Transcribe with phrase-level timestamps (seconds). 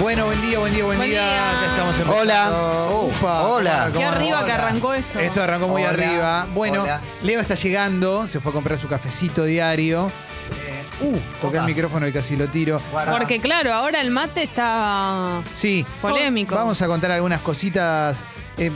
[0.00, 1.22] Bueno, buen día, buen día, buen, Buen día.
[1.22, 1.50] día.
[1.50, 2.20] Acá estamos empezando.
[2.22, 2.90] Hola.
[3.02, 3.84] Upa, Hola.
[3.92, 5.20] ¿cómo Qué arriba que arrancó eso.
[5.20, 5.90] Esto arrancó muy Hola.
[5.90, 6.46] arriba.
[6.54, 7.00] Bueno, Hola.
[7.22, 10.12] Leo está llegando, se fue a comprar su cafecito diario.
[11.00, 12.80] Uh, toqué el micrófono y casi lo tiro.
[12.90, 13.12] Guarda.
[13.12, 15.42] Porque claro, ahora el mate está...
[15.52, 15.84] Sí.
[16.00, 16.54] Polémico.
[16.54, 18.24] Vamos a contar algunas cositas.
[18.58, 18.70] Eh,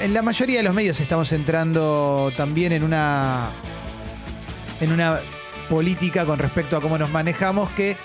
[0.00, 3.50] en la mayoría de los medios estamos entrando también en una.
[4.80, 5.18] en una
[5.68, 7.96] política con respecto a cómo nos manejamos que.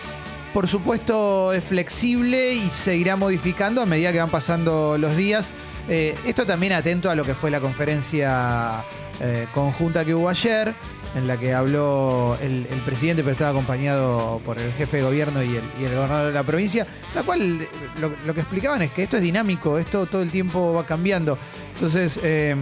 [0.54, 5.54] Por supuesto es flexible y se irá modificando a medida que van pasando los días.
[5.88, 8.84] Eh, esto también atento a lo que fue la conferencia
[9.22, 10.74] eh, conjunta que hubo ayer,
[11.16, 15.58] en la que habló el, presidente, pero estaba acompañado por el jefe de gobierno y
[15.58, 17.68] el, y el gobernador de la provincia, la cual eh,
[18.00, 21.38] lo, lo que explicaban es que esto es dinámico, esto todo el tiempo va cambiando.
[21.74, 22.56] Entonces, eh,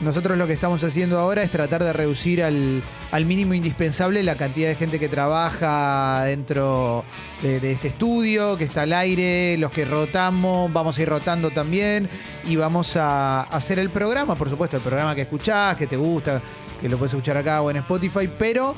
[0.00, 2.82] nosotros lo que estamos haciendo ahora es tratar de reducir al,
[3.26, 7.04] mínimo indispensable la cantidad de gente que trabaja dentro
[7.42, 12.08] de, este estudio, que está al aire, los que rotamos, vamos a ir rotando también
[12.46, 16.40] y vamos a hacer el programa, por supuesto, el programa que escuchás, que te gusta,
[16.80, 18.74] que lo puedes escuchar acá o en Spotify, pero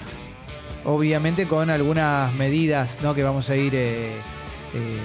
[0.85, 4.19] obviamente con algunas medidas que vamos a ir eh, eh,
[4.75, 4.99] eh,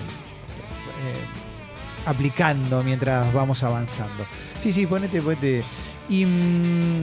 [2.08, 4.26] aplicando mientras vamos avanzando.
[4.58, 5.64] Sí, sí, ponete, ponete.
[6.10, 7.02] Y mm,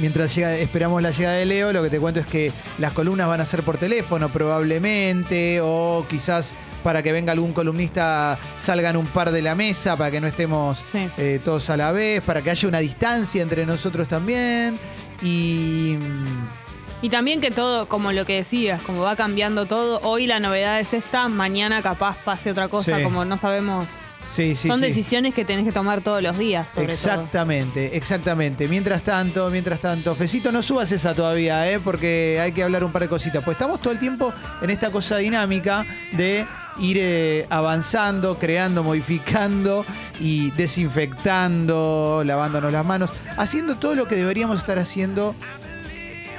[0.00, 3.28] mientras llega, esperamos la llegada de Leo, lo que te cuento es que las columnas
[3.28, 9.06] van a ser por teléfono probablemente, o quizás para que venga algún columnista salgan un
[9.06, 11.08] par de la mesa, para que no estemos Sí.
[11.18, 14.78] eh, todos a la vez, para que haya una distancia entre nosotros también.
[15.22, 16.65] Y mm,
[17.02, 20.80] Y también que todo, como lo que decías, como va cambiando todo, hoy la novedad
[20.80, 23.02] es esta, mañana capaz pase otra cosa, Sí.
[23.04, 23.86] como no sabemos.
[24.28, 24.86] sí, sí, Son sí.
[24.86, 26.94] decisiones que tenés que tomar todos los días, sobre todo.
[26.94, 28.66] Exactamente, exactamente.
[28.66, 31.78] Mientras tanto, mientras tanto, Fecito, no subas esa todavía, ¿eh?
[31.78, 33.44] porque hay que hablar un par de cositas.
[33.44, 36.44] Pues estamos todo el tiempo en esta cosa dinámica de
[36.80, 39.84] ir eh, avanzando, creando, modificando
[40.18, 45.34] y desinfectando, lavándonos las manos, haciendo todo lo que deberíamos estar haciendo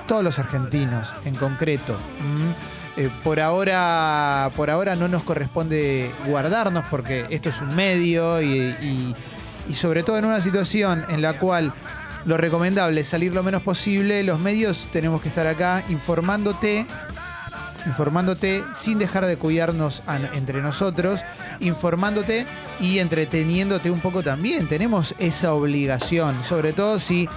[0.07, 1.97] todos los argentinos en concreto.
[2.95, 9.15] Eh, por ahora, por ahora no nos corresponde guardarnos porque esto es un medio y,
[9.71, 11.73] sobre todo en una situación en la cual
[12.25, 16.87] lo recomendable es salir lo menos posible, los medios tenemos que estar acá informándote,
[17.85, 20.01] informándote sin dejar de cuidarnos
[20.33, 21.21] entre nosotros,
[21.59, 22.47] informándote
[22.79, 24.67] y entreteniéndote un poco también.
[24.67, 27.29] Tenemos esa obligación, sobre todo si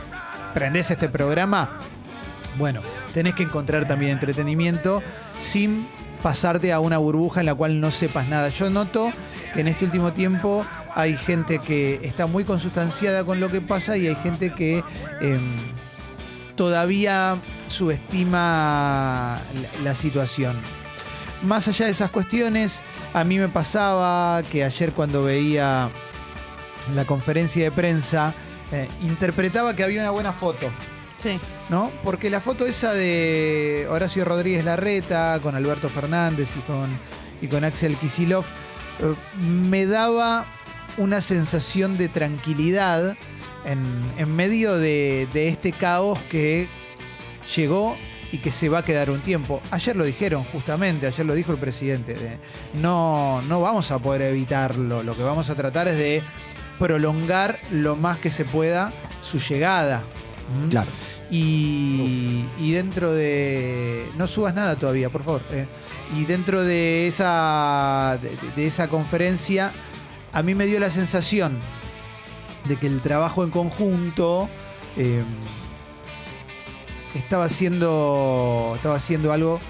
[0.55, 1.69] prendés este programa
[2.59, 2.81] bueno,
[3.15, 5.03] tenés que encontrar también entretenimiento
[5.41, 5.87] sin
[6.23, 8.49] pasarte a una burbuja en la cual no sepas nada.
[8.51, 9.11] Yo noto
[9.55, 13.97] que en este último tiempo hay gente que está muy consustanciada con lo que pasa
[13.97, 14.85] y hay gente que
[15.21, 15.57] em,
[16.57, 19.39] todavía subestima
[19.83, 20.57] la, situación.
[21.43, 22.83] Más allá de esas cuestiones,
[23.15, 25.89] a mí me pasaba que ayer cuando veía
[26.95, 28.35] la conferencia de prensa,
[28.73, 30.71] eh, interpretaba que había una buena foto.
[31.69, 31.91] ¿No?
[32.03, 36.91] Porque la foto esa de Horacio Rodríguez Larreta con Alberto Fernández y con,
[37.41, 38.45] y con Axel Kisilov
[39.01, 40.47] eh, me daba
[40.99, 43.17] una sensación de tranquilidad
[43.65, 46.69] en, en medio de, este caos que
[47.57, 47.97] llegó
[48.33, 49.61] y que se va a quedar un tiempo.
[49.71, 52.39] Ayer lo dijeron justamente, ayer lo dijo el presidente, de,
[52.75, 56.23] no, no vamos a poder evitarlo, lo que vamos a tratar es de
[56.79, 60.03] prolongar lo más que se pueda su llegada.
[60.51, 60.69] ¿Mm?
[60.71, 60.91] Claro.
[61.31, 64.11] Y, y dentro de.
[64.19, 65.43] No subas nada todavía, por favor.
[65.51, 65.67] eh.
[66.17, 69.71] y dentro de esa, de, de esa conferencia,
[70.33, 71.59] a mí me dio la sensación
[72.65, 74.49] de que el trabajo en conjunto
[74.97, 75.23] eh,
[77.15, 79.61] estaba haciendo, estaba haciendo algo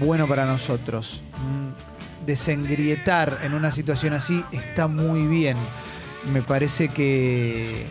[0.00, 1.22] bueno para nosotros.
[1.38, 5.56] Mm, Desengrietar en una situación así está muy bien.
[6.32, 7.84] Me parece que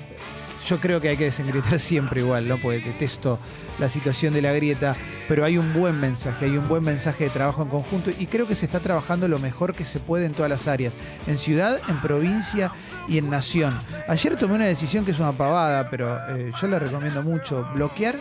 [0.65, 2.57] yo creo que hay que desengrietar siempre igual, ¿no?
[2.57, 3.39] Porque detesto
[3.79, 4.95] la situación de la grieta,
[5.27, 8.47] pero hay un buen mensaje, hay un buen mensaje de trabajo en conjunto y creo
[8.47, 10.93] que se está trabajando lo mejor que se puede en todas las áreas,
[11.27, 12.71] en ciudad, en provincia
[13.07, 13.73] y en nación.
[14.07, 18.15] Ayer tomé una decisión que es una pavada, pero eh, yo la recomiendo mucho, bloquear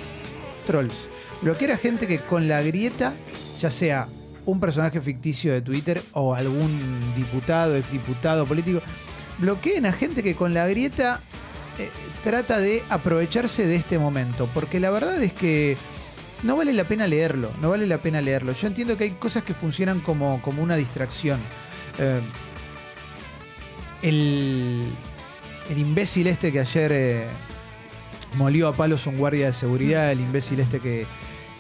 [0.66, 1.08] trolls,
[1.43, 3.12] bloquear a gente que con la grieta,
[3.60, 4.08] ya sea
[4.46, 6.81] un personaje ficticio de Twitter o algún
[7.16, 8.81] diputado, exdiputado, político,
[9.38, 11.20] bloqueen a gente que con la grieta
[11.78, 11.90] eh,
[12.22, 15.76] trata de aprovecharse de este momento, porque la verdad es que
[16.43, 18.52] no vale la pena leerlo, no vale la pena leerlo.
[18.52, 21.40] Yo entiendo que hay cosas que funcionan como, como una distracción.
[21.99, 22.20] Eh,
[24.02, 24.93] el,
[25.70, 27.26] el imbécil este que ayer eh,
[28.34, 31.06] molió a palos un guardia de seguridad, el imbécil este que,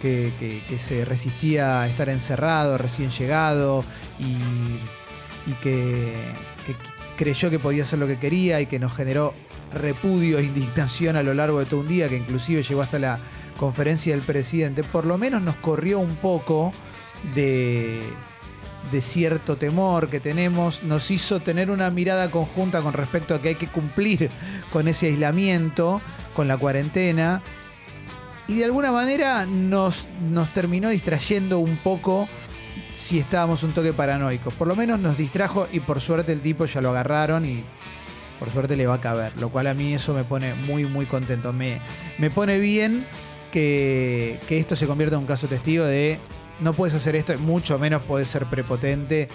[0.00, 3.84] que, que- que se resistía a estar encerrado, recién llegado,
[4.18, 4.36] y
[5.46, 6.12] y que
[7.16, 9.34] creyó que podía hacer lo que quería y que nos generó
[9.72, 13.18] repudio e indignación a lo largo de todo un día, que inclusive llegó hasta la
[13.56, 16.72] conferencia del presidente, por lo menos nos corrió un poco
[17.34, 18.00] de,
[18.90, 23.50] de cierto temor que tenemos, nos hizo tener una mirada conjunta con respecto a que
[23.50, 24.30] hay que cumplir
[24.72, 26.00] con ese aislamiento,
[26.34, 27.42] con la cuarentena,
[28.48, 32.28] y de alguna manera nos, nos terminó distrayendo un poco
[32.92, 34.54] si estábamos un toque paranoicos.
[34.54, 37.62] Por lo menos nos distrajo y por suerte el tipo ya lo agarraron y
[38.40, 41.04] por suerte le va a caber, lo cual a mí eso me pone muy, muy
[41.04, 41.52] contento.
[41.52, 41.78] Me,
[42.18, 43.06] me pone bien
[43.52, 46.18] que, que esto se convierta en un caso testigo de
[46.58, 49.28] no puedes hacer esto, mucho menos puedes ser prepotente,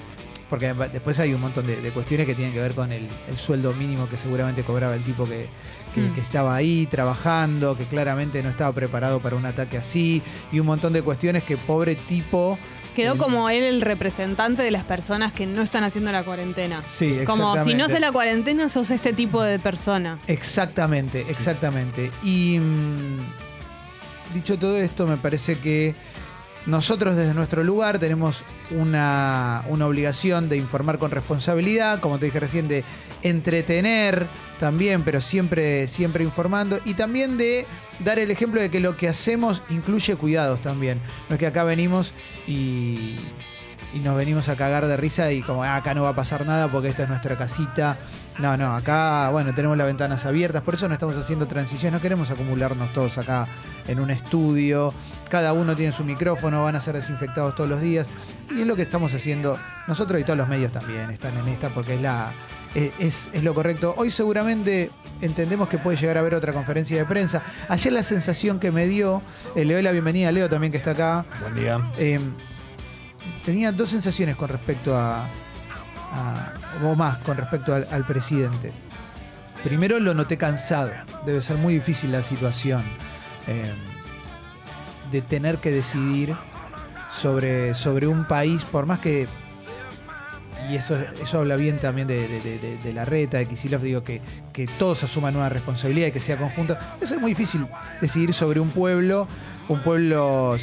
[0.50, 3.38] porque después hay un montón de, de cuestiones que tienen que ver con el, el,
[3.38, 5.48] sueldo mínimo que seguramente cobraba el tipo que,
[5.94, 6.14] que, mm.
[6.14, 10.66] que, estaba ahí trabajando, que claramente no estaba preparado para un ataque así, y un
[10.66, 12.58] montón de cuestiones que pobre tipo...
[12.96, 16.82] Quedó como él el representante de las personas que no están haciendo la cuarentena.
[16.88, 20.18] Sí, Como si no hace la cuarentena, sos este tipo de persona.
[20.28, 22.12] Exactamente, exactamente.
[22.24, 23.20] Y mmm,
[24.34, 25.96] dicho todo esto, me parece que
[26.66, 32.40] nosotros desde nuestro lugar tenemos una, una, obligación de informar con responsabilidad, como te dije
[32.40, 32.84] recién, de
[33.22, 34.28] entretener
[34.60, 37.68] también, pero siempre, siempre informando, y también de
[38.00, 41.00] dar el ejemplo de que lo que hacemos incluye cuidados también.
[41.30, 42.14] No es que acá venimos
[42.48, 43.16] y,
[43.94, 46.46] y nos venimos a cagar de risa y como ah, acá no va a pasar
[46.46, 47.98] nada porque esta es nuestra casita.
[48.38, 52.02] No, no, acá, bueno, tenemos las ventanas abiertas, por eso no estamos haciendo transición, no
[52.02, 53.48] queremos acumularnos todos acá
[53.88, 54.94] en un estudio,
[55.30, 58.08] cada uno tiene su micrófono, van a ser desinfectados todos los días,
[58.54, 59.58] y es lo que estamos haciendo
[59.88, 62.34] nosotros y todos los medios también están en esta porque es la
[62.76, 63.94] es, es lo correcto.
[63.98, 64.92] Hoy seguramente
[65.22, 67.42] entendemos que puede llegar a haber otra conferencia de prensa.
[67.70, 69.22] Ayer la sensación que me dio,
[69.56, 71.26] eh, le doy la bienvenida a Leo también que está acá.
[71.42, 71.80] Buen día.
[71.98, 72.20] Eh,
[73.44, 75.26] tenía dos sensaciones con respecto a,
[76.12, 78.74] a o más con respecto al, al, presidente.
[79.64, 80.92] Primero lo noté cansado,
[81.26, 82.84] debe ser muy difícil la situación
[83.48, 83.74] eh,
[85.12, 86.36] de tener que decidir
[87.10, 89.28] sobre, sobre un país, por más que,
[90.70, 94.04] y eso, eso habla bien también de, de, de, de la reta, de Kisilov, digo
[94.04, 94.22] que,
[94.54, 97.68] que todos asuman una responsabilidad y que sea conjunto, debe ser muy difícil
[98.02, 99.28] decidir sobre un pueblo,
[99.68, 100.56] un pueblo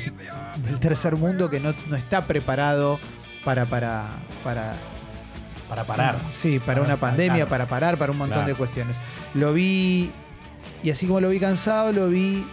[0.67, 2.99] del tercer mundo que no, no está preparado
[3.45, 4.09] para, para,
[4.45, 4.77] para
[5.69, 6.17] para parar.
[6.35, 8.49] Sí, para, para una pandemia, para parar, para un montón claro.
[8.49, 8.97] de cuestiones.
[9.33, 10.13] Lo vi,
[10.83, 12.47] y así como lo vi cansado, lo vi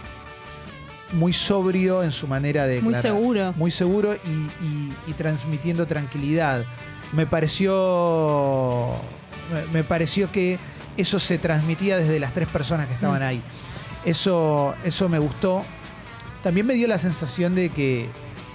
[1.12, 2.80] muy sobrio en su manera de...
[2.80, 3.20] Muy declarar.
[3.20, 3.52] seguro.
[3.56, 6.64] Muy seguro y, y, y, transmitiendo tranquilidad.
[7.12, 8.94] Me pareció...
[9.72, 10.58] Me pareció que
[10.96, 13.24] eso se transmitía desde las tres personas que estaban mm.
[13.24, 13.42] ahí.
[14.04, 15.64] Eso, eso me gustó.
[16.42, 18.08] También me dio la sensación de que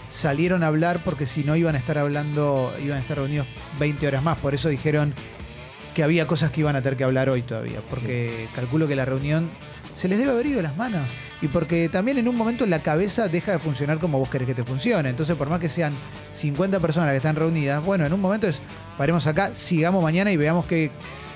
[0.09, 3.47] salieron a hablar porque si no iban a estar hablando, iban a estar reunidos
[3.79, 4.37] 20 horas más.
[4.37, 5.13] Por eso dijeron
[5.93, 7.81] que había cosas que iban a tener que hablar hoy todavía.
[7.89, 8.55] Porque sí.
[8.55, 9.49] calculo que la reunión
[9.93, 11.07] se les debe haber ido las manos.
[11.41, 14.53] Y porque también en un momento la cabeza deja de funcionar como vos querés que
[14.53, 15.09] te funcione.
[15.09, 15.93] Entonces, por más que sean
[16.33, 18.61] 50 personas que están reunidas, bueno, en un momento es,
[18.97, 20.91] paremos acá, sigamos mañana y veamos qué,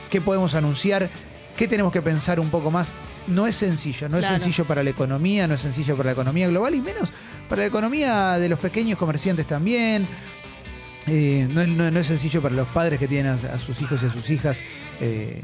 [0.09, 1.09] qué podemos anunciar,
[1.57, 2.93] qué tenemos que pensar un poco más.
[3.27, 4.35] No es sencillo, no claro.
[4.35, 7.11] es sencillo para la economía, no es sencillo para la economía global y menos
[7.49, 10.05] para la economía de los pequeños comerciantes también.
[11.07, 13.81] Eh, no, es, no, no, es, sencillo para los padres que tienen a, a sus
[13.81, 14.59] hijos y a sus hijas
[15.01, 15.41] eh,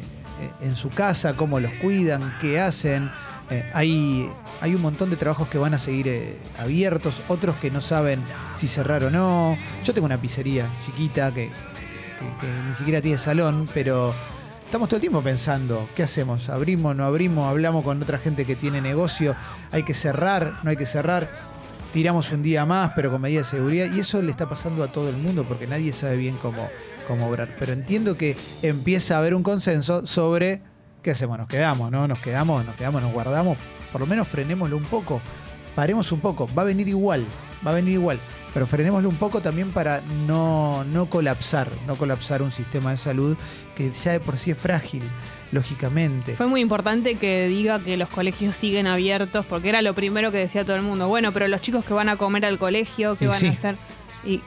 [0.61, 3.09] en su casa, cómo los cuidan, qué hacen.
[3.49, 4.29] Eh, hay,
[4.61, 8.21] hay un montón de trabajos que van a seguir eh, abiertos, otros que no saben
[8.55, 9.57] si cerrar o no.
[9.83, 11.49] Yo tengo una pizzería chiquita que,
[12.69, 14.15] ni siquiera tiene salón, pero
[14.65, 16.49] estamos todo el tiempo pensando, ¿qué hacemos?
[16.49, 17.47] ¿Abrimos, no abrimos?
[17.47, 19.35] ¿Hablamos con otra gente que tiene negocio?
[19.71, 20.53] ¿Hay que cerrar?
[20.63, 21.29] ¿No hay que cerrar?
[21.95, 23.87] tiramos un día más, pero con medidas de seguridad.
[23.95, 26.67] Y eso le está pasando a todo el mundo porque nadie sabe bien cómo,
[27.07, 27.55] cómo obrar.
[27.57, 30.61] Pero entiendo que empieza a haber un consenso sobre
[31.05, 31.37] qué hacemos.
[31.37, 32.07] Nos quedamos, ¿no?
[32.07, 33.57] Nos quedamos, nos quedamos, nos guardamos.
[33.91, 35.21] Por lo menos frenémoslo un poco.
[35.75, 36.49] Paremos un poco.
[36.57, 37.23] Va a venir igual.
[37.65, 38.19] Va a venir igual.
[38.53, 43.37] Pero frenémoslo un poco también para no, no colapsar, no colapsar un sistema de salud
[43.75, 45.03] que ya de por sí es frágil
[45.51, 46.35] lógicamente.
[46.35, 50.39] Fue muy importante que diga que los colegios siguen abiertos, porque era lo primero que
[50.39, 51.07] decía todo el mundo.
[51.07, 53.47] Bueno, pero los chicos que van a comer al colegio, ¿qué y van sí.
[53.47, 53.77] a hacer?
[54.25, 54.41] Y,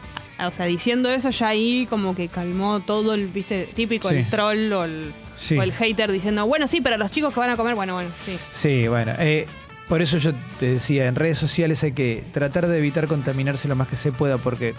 [0.45, 4.17] o sea, diciendo eso ya ahí como que calmó todo el, viste, típico sí.
[4.17, 5.57] el troll o el, sí.
[5.57, 8.11] o el, hater diciendo, bueno, sí, pero los chicos que van a comer, bueno, bueno,
[8.25, 8.39] sí.
[8.51, 9.13] Sí, bueno.
[9.19, 9.47] Eh,
[9.89, 13.77] por eso yo te decía, en redes sociales hay que tratar de evitar contaminarse lo
[13.77, 14.75] más que se pueda, porque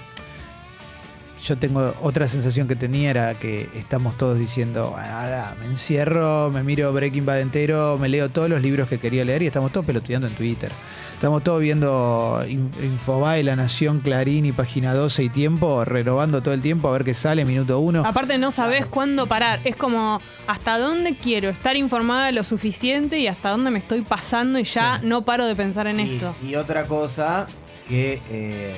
[1.43, 6.63] yo tengo otra sensación que tenía era que estamos todos diciendo, ahora me encierro, me
[6.63, 9.85] miro Breaking Bad entero, me leo todos los libros que quería leer y estamos todos
[9.85, 10.71] pelotudeando en Twitter.
[11.13, 16.61] Estamos todos viendo Infobae, La Nación, Clarín y Página 12 y Tiempo, renovando todo el
[16.61, 18.03] tiempo a ver qué sale, minuto uno.
[18.05, 19.59] Aparte no sabes cuándo parar.
[19.65, 24.59] Es como hasta dónde quiero estar informada lo suficiente y hasta dónde me estoy pasando
[24.59, 26.35] y ya no paro de pensar en esto.
[26.41, 27.47] Y otra cosa
[27.87, 28.73] que, eh,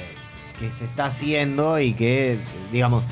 [0.62, 2.40] que se está haciendo y que,
[2.72, 3.04] digamos,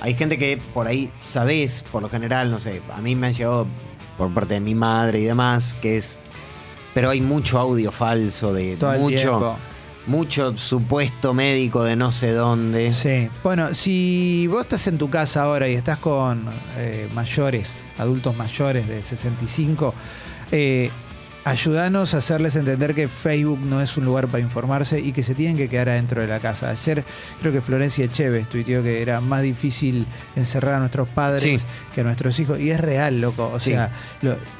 [0.00, 3.32] hay gente que por ahí sabés, por lo general, no sé, a mí me han
[3.32, 3.66] llegado
[4.18, 6.18] por parte de mi madre y demás, que es
[6.96, 9.58] pero hay mucho audio falso de mucho,
[10.06, 12.90] mucho supuesto médico de no sé dónde.
[12.90, 13.28] Sí.
[13.42, 16.46] Bueno, si vos estás en tu casa ahora y estás con
[16.78, 19.94] eh, mayores, adultos mayores de 65,
[20.52, 20.90] eh,
[21.46, 25.32] ayúdanos a hacerles entender que Facebook no es un lugar para informarse y que se
[25.32, 26.70] tienen que quedar adentro de la casa.
[26.70, 27.04] Ayer
[27.40, 32.04] creo que Florencia Echeves tuiteó que era más difícil encerrar a nuestros padres que a
[32.04, 32.58] nuestros hijos.
[32.58, 33.48] Y es real, loco.
[33.54, 33.92] O sea,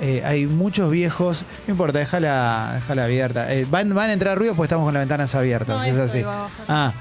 [0.00, 1.44] eh, hay muchos viejos.
[1.66, 3.52] No importa, déjala, déjala abierta.
[3.52, 5.84] Eh, van, a entrar ruidos porque estamos con las ventanas abiertas.
[5.88, 6.22] es así.
[6.68, 6.92] Ah.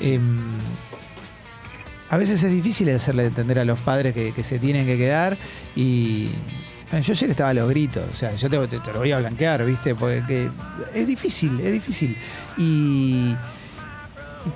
[0.00, 0.38] Em,
[2.10, 5.36] a veces es difícil hacerle entender a los padres que se tienen que quedar
[5.74, 6.28] y
[7.00, 9.94] yo ayer estaba a los gritos, o sea, yo te, lo voy a blanquear, ¿viste?
[9.94, 10.50] Porque
[10.94, 12.16] es difícil, es difícil.
[12.58, 13.34] Y,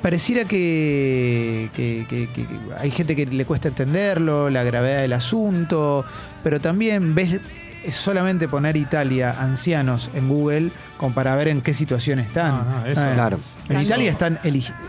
[0.03, 1.71] pareciera que,
[2.79, 6.05] hay gente que le cuesta entenderlo, la gravedad del asunto,
[6.43, 7.41] pero también ves
[7.91, 12.55] solamente poner Italia, ancianos en Google, como para ver en qué situación están.
[12.55, 13.41] Ah, claro.
[13.69, 14.41] En Italia están,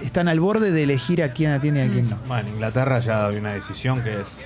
[0.01, 2.17] están al borde de elegir a quién atiende y a quién no.
[2.27, 4.41] Bueno, en Inglaterra ya hay una decisión que es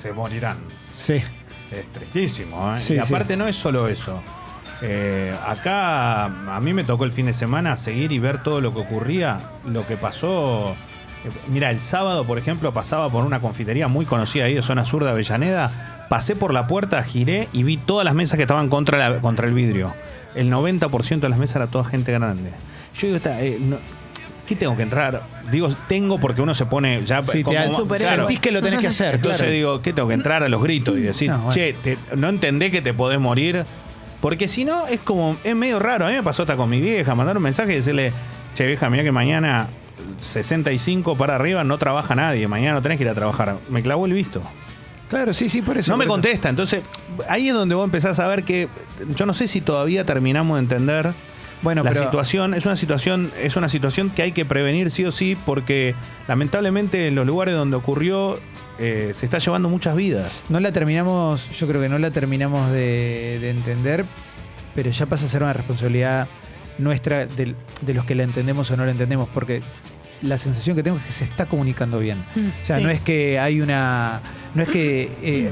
[0.00, 0.58] se morirán.
[0.94, 1.22] Sí.
[1.70, 2.80] Es tristísimo, ¿eh?
[2.88, 4.22] y aparte no es solo eso.
[4.82, 8.74] Eh, acá a mí me tocó el fin de semana seguir y ver todo lo
[8.74, 10.76] que ocurría, lo que pasó.
[11.48, 15.04] Mira, el sábado, por ejemplo, pasaba por una confitería muy conocida ahí de zona sur
[15.04, 16.06] de Avellaneda.
[16.10, 19.54] Pasé por la puerta, giré y vi todas las mesas que estaban contra, contra el
[19.54, 19.94] vidrio.
[20.34, 22.50] El 90% de las mesas era toda gente grande.
[22.98, 23.58] Yo digo, eh,
[24.44, 25.22] ¿qué tengo que entrar?
[25.50, 28.88] Digo, tengo porque uno se pone ya sí, como, te sentís que lo tenés que
[28.88, 29.16] hacer.
[29.16, 31.76] Entonces digo, ¿qué tengo que entrar a los gritos y decir, che,
[32.16, 33.64] no entendés que te podés morir?
[34.20, 36.06] Porque si no, es como, es medio raro.
[36.06, 38.12] A mí me pasó hasta con mi vieja, mandar un mensaje y decirle,
[38.54, 39.68] che, vieja, mira que mañana
[40.20, 43.58] 65 para arriba no trabaja nadie, mañana no tenés que ir a trabajar.
[43.68, 44.42] Me clavó el visto.
[45.08, 45.92] Claro, sí, sí, por eso.
[45.92, 46.48] No me contesta.
[46.48, 46.82] Entonces,
[47.28, 48.68] ahí es donde vos empezás a ver que
[49.14, 51.14] yo no sé si todavía terminamos de entender
[51.64, 55.10] bueno, la situación es una situación es una situación que hay que prevenir sí o
[55.10, 55.94] sí porque
[56.28, 58.38] lamentablemente en los lugares donde ocurrió
[58.78, 60.44] eh, se está llevando muchas vidas.
[60.48, 64.04] No la terminamos, yo creo que no la terminamos de, entender,
[64.74, 66.28] pero ya pasa a ser una responsabilidad
[66.78, 67.54] nuestra de,
[67.86, 69.62] los que la entendemos o no la entendemos, porque
[70.22, 72.18] la sensación que tengo es que se está comunicando bien.
[72.34, 74.20] Mm, o sea, no es que hay una.
[74.54, 75.10] No es que.
[75.22, 75.50] Eh,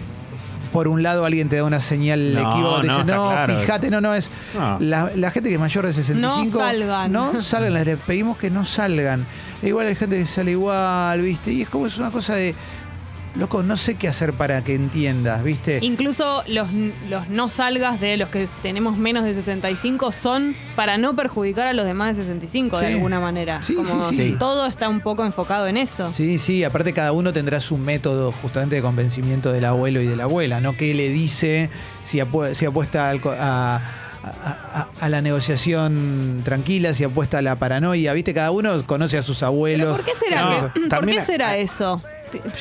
[0.73, 4.15] por un lado alguien te da una señal no, equivocada, dice, no, fíjate, no, no,
[4.15, 4.31] es
[4.81, 6.45] la, gente que es mayor de 65.
[6.45, 7.13] No salgan.
[7.13, 9.27] No salgan, les pedimos que no salgan.
[9.63, 11.53] E igual hay gente que sale igual, ¿viste?
[11.53, 12.55] Y es como es una cosa de
[13.35, 15.79] loco, no sé qué hacer para que entiendas, ¿viste?
[15.83, 16.69] Incluso los,
[17.09, 21.73] los no salgas de los que tenemos menos de 65 son para no perjudicar a
[21.73, 23.63] los demás de 65 de alguna manera.
[23.63, 24.37] Sí, sí, sí.
[24.39, 26.11] Todo está un poco enfocado en eso.
[26.11, 30.17] Sí, sí, aparte cada uno tendrá su método justamente de convencimiento del abuelo y de
[30.17, 30.77] la abuela, ¿no?
[30.77, 31.71] ¿Qué le dice
[32.05, 33.81] si, apuesta a,
[35.01, 38.13] a, la negociación tranquila, si apuesta a la paranoia.
[38.13, 38.35] ¿Viste?
[38.35, 39.97] Cada uno conoce a sus abuelos.
[39.97, 42.03] ¿Por qué será, ¿por qué será eso?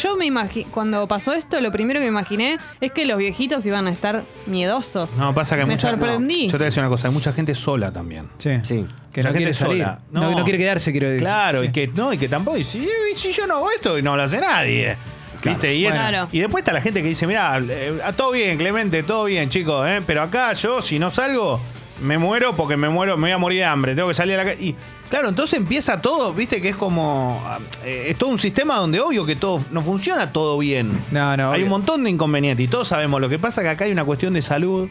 [0.02, 3.66] Yo me imagino, cuando pasó esto, lo primero que me imaginé es que los viejitos
[3.66, 5.18] iban a estar miedosos.
[5.18, 6.48] No, pasa que me sorprendí.
[6.48, 8.28] Yo te voy a decir una cosa, hay mucha gente sola también.
[8.38, 8.60] Sí.
[8.64, 8.86] sí.
[9.12, 9.86] Que no quiere salir.
[10.12, 10.32] No.
[10.32, 10.44] no.
[10.44, 11.22] quiere quedarse, quiero decir.
[11.22, 12.88] Claro, y que no, y que tampoco, y si,
[13.34, 14.96] yo no hago esto, y no lo hace nadie.
[15.44, 15.74] ¿Viste?
[15.74, 19.50] Y, y, después está la gente que dice, mira, eh, todo bien, Clemente, todo bien,
[19.50, 20.02] chicos, ¿eh?
[20.06, 21.60] pero acá yo, si no salgo,
[22.02, 24.44] me muero porque me muero, me voy a morir de hambre, tengo que salir a
[24.44, 24.76] la calle.
[25.12, 27.44] Claro, entonces empieza todo, viste que es como.
[27.84, 31.04] Eh, es todo un sistema donde obvio que todo no funciona todo bien.
[31.12, 31.52] No, no.
[31.52, 33.20] Hay un montón de inconvenientes y todos sabemos.
[33.20, 34.88] Lo que pasa que acá hay una cuestión de salud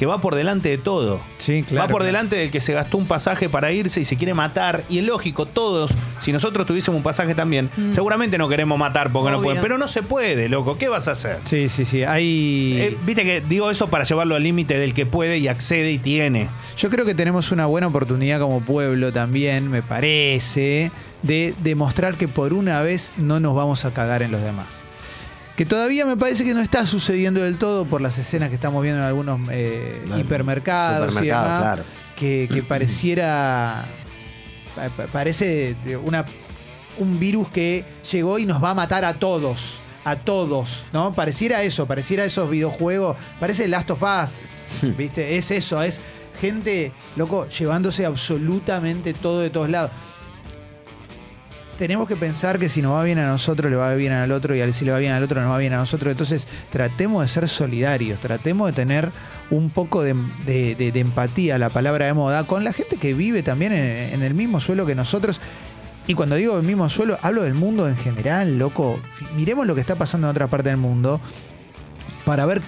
[0.00, 1.20] que va por delante de todo.
[1.36, 1.86] Sí, claro.
[1.86, 4.82] Va por delante del que se gastó un pasaje para irse y se quiere matar.
[4.88, 5.90] Y es lógico, todos,
[6.20, 7.92] si nosotros tuviésemos un pasaje también, mm.
[7.92, 9.60] seguramente no queremos matar porque no pueden.
[9.60, 10.78] Pero no se puede, loco.
[10.78, 11.40] ¿Qué vas a hacer?
[11.44, 12.02] Sí, sí, sí.
[12.02, 12.78] Hay.
[12.80, 15.98] Eh, viste que digo eso para llevarlo al límite del que puede y accede y
[15.98, 16.48] tiene.
[16.78, 22.26] Yo creo que tenemos una buena oportunidad como pueblo también, me parece, de demostrar que
[22.26, 24.82] por una vez no nos vamos a cagar en los demás
[25.60, 28.82] que todavía me parece que no está sucediendo del todo por las escenas que estamos
[28.82, 31.28] viendo en algunos eh, hipermercados y
[32.16, 33.86] que, pareciera
[35.12, 36.24] parece una
[36.96, 39.82] un virus que llegó y nos va a matar a todos.
[40.04, 41.14] A todos, ¿no?
[41.14, 43.18] Pareciera eso, pareciera esos videojuegos.
[43.38, 44.40] Parece Last of Us.
[44.96, 45.36] ¿Viste?
[45.36, 46.00] Es eso, es
[46.40, 49.90] gente, loco, llevándose absolutamente todo de todos lados
[51.80, 54.54] tenemos que pensar que si nos va bien a nosotros, le va bien al otro,
[54.54, 56.10] y si le va bien al otro, nos va bien a nosotros.
[56.10, 59.10] Entonces, tratemos de ser solidarios, tratemos de tener
[59.48, 60.14] un poco de,
[60.94, 64.84] empatía, la palabra de moda, con la gente que vive también en, el mismo suelo
[64.84, 65.40] que nosotros.
[66.06, 69.00] Y cuando digo el mismo suelo, hablo del mundo en general, loco.
[69.34, 71.18] Miremos lo que está pasando en otra parte del mundo
[72.26, 72.60] para ver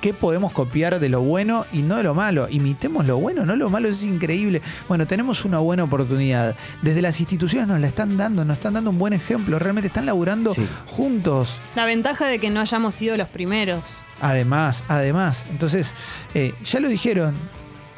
[0.00, 2.48] qué podemos copiar de lo bueno y no de lo malo.
[2.50, 4.62] Imitemos lo bueno, no lo malo, es increíble.
[4.88, 6.56] Bueno, tenemos una buena oportunidad.
[6.82, 9.58] Desde las instituciones nos la están dando, nos están dando un buen ejemplo.
[9.58, 10.52] Realmente están laburando
[10.86, 11.60] juntos.
[11.74, 14.04] La ventaja de que no hayamos sido los primeros.
[14.20, 15.44] Además, además.
[15.50, 15.94] Entonces,
[16.34, 17.34] eh, ya lo dijeron,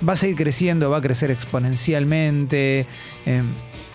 [0.06, 2.87] va a seguir creciendo, va a crecer exponencialmente.
[3.26, 3.47] Em,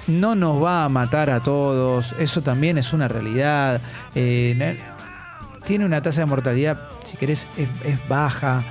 [0.08, 3.82] no nos va a matar a todos, eso también es una realidad.
[4.16, 4.78] Eh,
[5.68, 8.64] tiene una tasa de mortalidad si querés, es, baja.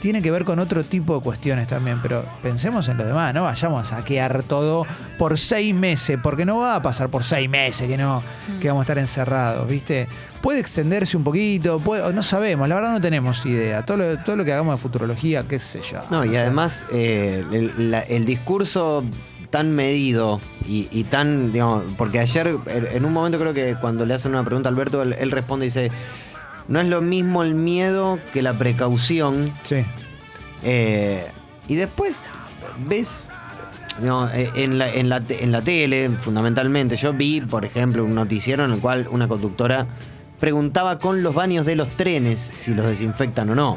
[0.00, 3.44] Tiene que ver con otro tipo de cuestiones también, pero pensemos en lo demás, no
[3.44, 4.84] vayamos a saquear todo
[5.16, 8.58] por seis meses, porque no va a pasar por seis meses que no, mm.
[8.58, 10.08] que vamos a estar encerrados, ¿viste?
[10.42, 13.86] Puede extenderse un poquito, puede, no sabemos, la verdad no tenemos idea.
[13.86, 16.02] Todo lo, todo lo que hagamos de futurología, qué sé yo.
[16.10, 17.42] No, y además eh,
[18.08, 19.04] el, discurso
[19.48, 24.32] tan medido y, tan, digamos, porque ayer en un momento creo que cuando le hacen
[24.32, 25.90] una pregunta a Alberto, él responde y dice,
[26.68, 29.52] no es lo mismo el miedo que la precaución.
[29.62, 29.84] Sí.
[30.62, 31.26] Eh,
[31.68, 32.22] y después
[32.86, 33.26] ves
[34.00, 38.64] eh, en, la, en, la, en, la, tele, fundamentalmente, yo vi, por ejemplo, un noticiero
[38.64, 39.86] en el cual una conductora
[40.40, 43.76] preguntaba con los baños de los trenes si los desinfectan o no.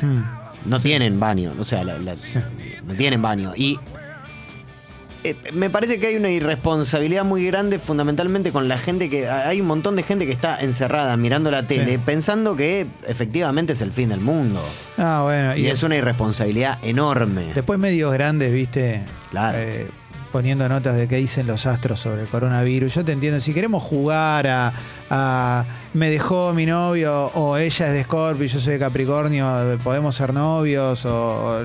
[0.00, 0.22] Hmm.
[0.64, 3.52] No tienen baño, o sea, no tienen baño.
[3.56, 3.78] Y
[5.30, 9.60] eh, me parece que hay una irresponsabilidad muy grande fundamentalmente con la gente que hay
[9.60, 13.92] un montón de gente que está encerrada mirando la tele pensando que efectivamente es el
[13.92, 14.62] fin del mundo.
[14.96, 15.56] Ah, bueno.
[15.56, 17.52] Y, es una irresponsabilidad enorme.
[17.54, 19.02] Después medios grandes, viste.
[19.30, 19.58] Claro.
[19.58, 19.88] Eh,
[20.30, 22.94] poniendo notas de qué dicen los astros sobre el coronavirus.
[22.94, 28.02] Yo te entiendo, si queremos jugar a, me dejó mi novio o ella es de
[28.04, 31.64] Scorpio y yo soy de Capricornio, podemos ser novios o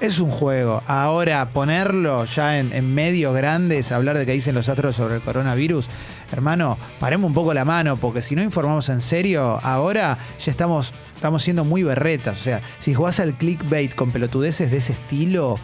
[0.00, 0.82] es un juego.
[0.86, 5.86] Ahora, ponerlo ya en, medios grandes, hablar de qué dicen los astros sobre el coronavirus,
[6.32, 10.92] hermano, paremos un poco la mano, porque si no informamos en serio, ahora ya estamos,
[11.14, 12.38] estamos siendo muy berretas.
[12.38, 15.58] O sea, si jugás al clickbait con pelotudeces de ese estilo,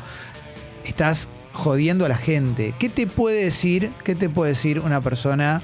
[0.84, 2.74] estás jodiendo a la gente.
[2.78, 3.90] ¿Qué te puede decir?
[4.04, 5.62] ¿Qué te puede decir una persona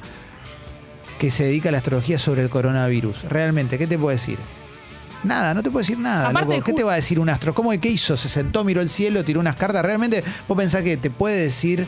[1.18, 3.24] que se dedica a la astrología sobre el coronavirus?
[3.24, 4.38] Realmente, ¿qué te puede decir?
[5.24, 6.32] Nada, no te puedo decir nada.
[6.64, 7.54] ¿Qué te va a decir un astro?
[7.54, 8.16] ¿Cómo qué hizo?
[8.16, 9.84] ¿Se sentó, miró el cielo, tiró unas cartas?
[9.84, 11.86] ¿Realmente vos pensás que te puede decir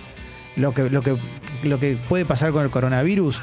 [0.56, 1.16] lo que, lo que,
[1.62, 3.40] lo que puede pasar con el coronavirus?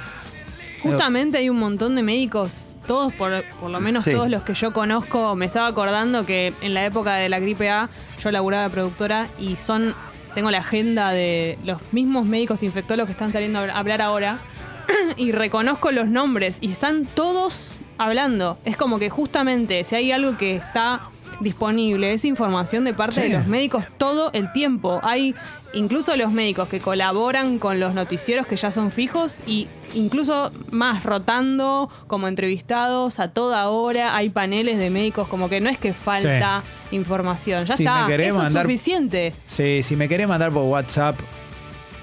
[0.82, 4.74] Justamente hay un montón de médicos, todos, por, por lo menos todos los que yo
[4.74, 7.90] conozco, me estaba acordando que en la época de la gripe A
[8.22, 9.94] yo laburaba de productora y son,
[10.34, 14.40] tengo la agenda de los mismos médicos infectólogos que están saliendo a hablar ahora
[15.18, 18.58] y reconozco los nombres y están todos hablando.
[18.66, 21.10] Es como que justamente si hay algo que está
[21.40, 25.00] disponible, es información de parte de los médicos todo el tiempo.
[25.04, 25.36] Hay
[25.74, 31.04] incluso los médicos que colaboran con los noticieros que ya son fijos y incluso más
[31.04, 34.16] rotando como entrevistados a toda hora.
[34.16, 37.66] Hay paneles de médicos, como que no es que falta información.
[37.66, 39.34] Ya está, eso es suficiente.
[39.46, 41.16] Sí, si me querés mandar por WhatsApp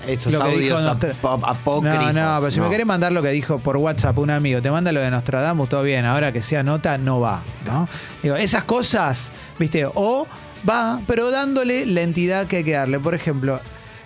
[0.07, 1.83] esos audios apócrifos.
[1.83, 4.71] No, no, pero si me querés mandar lo que dijo por WhatsApp un amigo, te
[4.71, 6.05] manda lo de Nostradamus, todo bien.
[6.05, 7.43] Ahora que sea nota, no va.
[7.67, 7.89] ¿no?
[8.23, 9.87] Digo, esas cosas, ¿viste?
[9.87, 10.27] O
[10.69, 12.99] va, pero dándole la entidad que hay que darle.
[13.01, 13.61] Por ejemplo,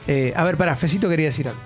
[0.06, 1.60] eh, a ver, pará, Fecito quería decir algo.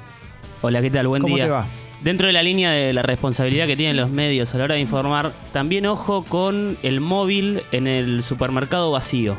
[0.63, 1.07] Hola, ¿qué tal?
[1.07, 1.35] Buen día.
[1.35, 1.67] ¿Cómo te va?
[2.03, 4.81] Dentro de la línea de la responsabilidad que tienen los medios a la hora de
[4.81, 9.37] informar, también ojo con el móvil en el supermercado vacío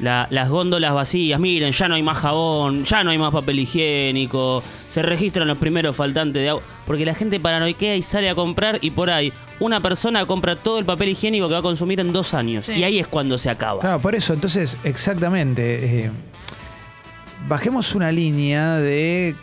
[0.00, 4.62] las góndolas vacías, miren, ya no hay más jabón, ya no hay más papel higiénico,
[4.88, 8.78] se registran los primeros faltantes de agua, porque la gente paranoiquea y sale a comprar
[8.82, 12.12] y por ahí una persona compra todo el papel higiénico que va a consumir en
[12.12, 13.80] dos años y ahí es cuando se acaba.
[13.80, 16.10] Claro, por eso, entonces, exactamente, eh,
[17.48, 19.36] bajemos una línea de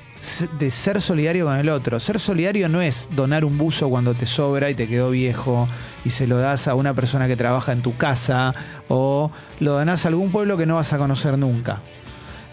[0.60, 2.00] de ser solidario con el otro.
[2.00, 5.68] Ser solidario no es donar un buzo cuando te sobra y te quedó viejo
[6.06, 8.54] y se lo das a una persona que trabaja en tu casa
[8.88, 11.82] o lo donás a algún pueblo que no vas a conocer nunca.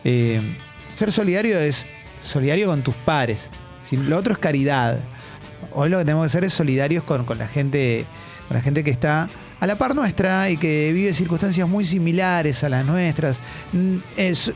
[0.04, 0.40] Eh,
[0.88, 1.86] ser solidario es
[2.22, 3.50] solidario con tus pares.
[3.92, 4.98] Lo otro es caridad.
[5.72, 8.06] Hoy lo que tenemos que hacer es solidarios con, la gente,
[8.48, 9.28] con la gente que está
[9.60, 13.40] a la par nuestra y que vive circunstancias muy similares a las nuestras.
[13.72, 14.52] Mm, es,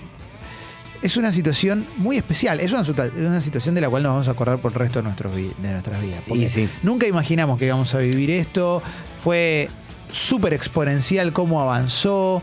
[1.02, 2.60] es una situación muy especial.
[2.60, 2.84] Es una,
[3.16, 5.72] una, situación de la cual nos vamos a acordar por el resto de, nuestros, de
[5.72, 6.22] nuestras vidas.
[6.28, 6.68] Y sí.
[6.82, 8.82] Nunca imaginamos que íbamos a vivir esto.
[9.18, 9.68] Fue
[10.12, 12.42] súper exponencial cómo avanzó.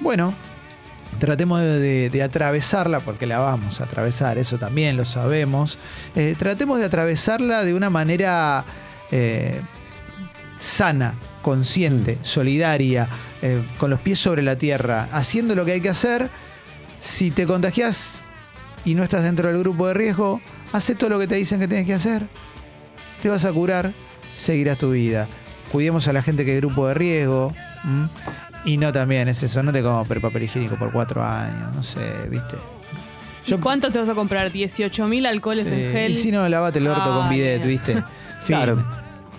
[0.00, 0.34] Bueno,
[1.18, 5.78] tratemos de, atravesarla, porque la vamos a atravesar, eso también lo sabemos.
[6.14, 8.64] Eh, tratemos de atravesarla de una manera
[9.10, 9.60] eh,
[10.58, 12.24] sana, consciente, mm.
[12.24, 13.08] solidaria,
[13.42, 16.30] eh, con los pies sobre la tierra, haciendo lo que hay que hacer.
[17.04, 18.22] Si te contagias
[18.86, 20.40] y no estás dentro del grupo de riesgo,
[20.72, 22.22] haz todo lo que te dicen que tienes que hacer.
[23.20, 23.92] Te vas a curar,
[24.34, 25.28] seguirás tu vida.
[25.70, 27.52] Cuidemos a la gente que es grupo de riesgo.
[28.64, 32.00] Y no también es eso, no te compres papel higiénico por cuatro años, no sé,
[32.30, 32.56] ¿viste?
[33.60, 34.50] ¿Cuánto te vas a comprar?
[34.50, 36.12] ¿18.000 alcoholes en gel?
[36.12, 38.02] Y si no, lavate el orto con bidet, ¿viste?
[38.46, 38.82] Claro.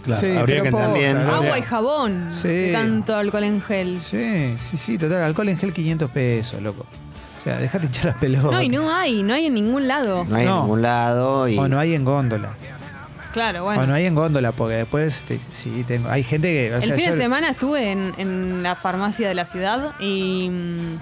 [0.04, 1.18] Claro, habría que también.
[1.18, 2.30] Agua y jabón.
[2.32, 2.70] Sí.
[2.72, 4.00] Tanto alcohol en gel.
[4.02, 5.24] Sí, sí, sí, total.
[5.24, 6.86] Alcohol en gel 500 pesos, loco.
[7.46, 8.52] O sea, déjate echar las pelotas.
[8.52, 10.26] No, y no hay, no hay en ningún lado.
[10.26, 11.48] No hay en ningún lado.
[11.48, 11.56] Y...
[11.60, 12.56] O no hay en góndola.
[13.34, 13.86] Claro, bueno.
[13.86, 16.10] no hay en góndola, porque después sí tengo.
[16.10, 16.74] Hay gente que.
[16.74, 20.50] el fin de semana estuve en, la farmacia de la ciudad y.
[20.50, 21.00] Mm,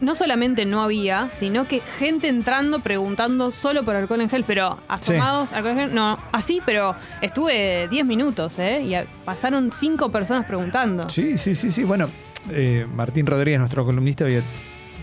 [0.00, 4.78] no solamente no había, sino que gente entrando preguntando solo por alcohol en gel, pero
[4.88, 8.80] asomados, alcohol en gel, no, así, pero estuve 10 minutos, ¿eh?
[8.82, 8.94] Y
[9.26, 11.10] pasaron 5 personas preguntando.
[11.10, 11.84] Sí, sí, sí, sí.
[11.84, 12.08] Bueno,
[12.50, 14.24] eh, Martín Rodríguez, nuestro columnista,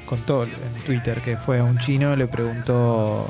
[0.07, 0.51] contó en
[0.85, 3.27] Twitter que fue a un chino, le preguntó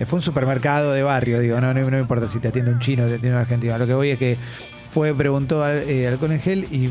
[0.00, 3.04] eh, fue un supermercado de barrio, digo, no, no, importa si te atiende un chino
[3.04, 3.78] o te atiende un argentino.
[3.78, 4.36] Lo que voy es que
[4.90, 6.90] fue, preguntó al, eh, alcohol en gel y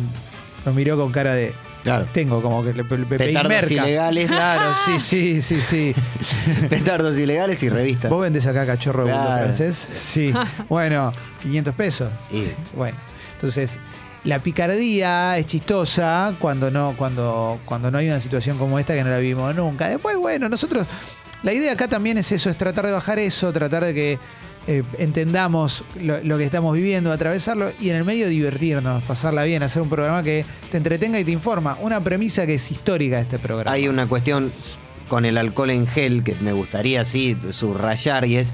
[0.65, 1.53] lo miró con cara de.
[1.83, 2.07] Claro.
[2.13, 4.31] Tengo como que le, Petardos ilegales.
[4.31, 5.95] Claro, sí, sí, sí, sí.
[6.69, 8.09] Petardos ilegales y revistas.
[8.09, 9.89] ¿Vos vendés acá cachorro francés?
[9.93, 10.33] Sí.
[10.69, 12.11] bueno, 500 pesos.
[12.73, 12.97] Bueno,
[13.33, 13.77] entonces
[14.23, 19.03] la picardía es chistosa cuando no, cuando, cuando no hay una situación como esta que
[19.03, 19.89] no la vimos nunca.
[19.89, 20.85] Después, bueno, nosotros
[21.43, 24.19] la idea acá también es eso, es tratar de bajar eso, tratar de que
[24.65, 29.81] eh, entendamos lo, que estamos viviendo, atravesarlo y en el medio divertirnos, pasarla bien, hacer
[29.81, 31.77] un programa que te entretenga y te informa.
[31.81, 33.73] Una premisa que es histórica de este programa.
[33.73, 34.53] Hay una cuestión
[35.09, 38.53] con el alcohol en gel que me gustaría así subrayar y es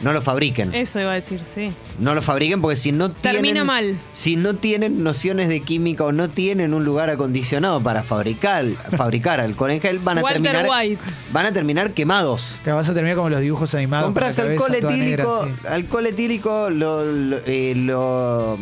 [0.00, 0.74] no lo fabriquen.
[0.74, 1.72] Eso iba a decir, sí.
[1.98, 3.42] No lo fabriquen porque si no tienen.
[3.42, 3.98] Termina mal.
[4.12, 9.40] Si no tienen nociones de química o no tienen un lugar acondicionado para fabricar, fabricar
[9.40, 10.66] alcohol en gel, van a terminar.
[10.68, 11.02] White.
[11.32, 12.56] Van a terminar quemados.
[12.62, 14.06] Que vas a terminar como los dibujos animados.
[14.06, 18.58] Compras alcohol etílico, alcohol etílico, lo, lo, eh, lo,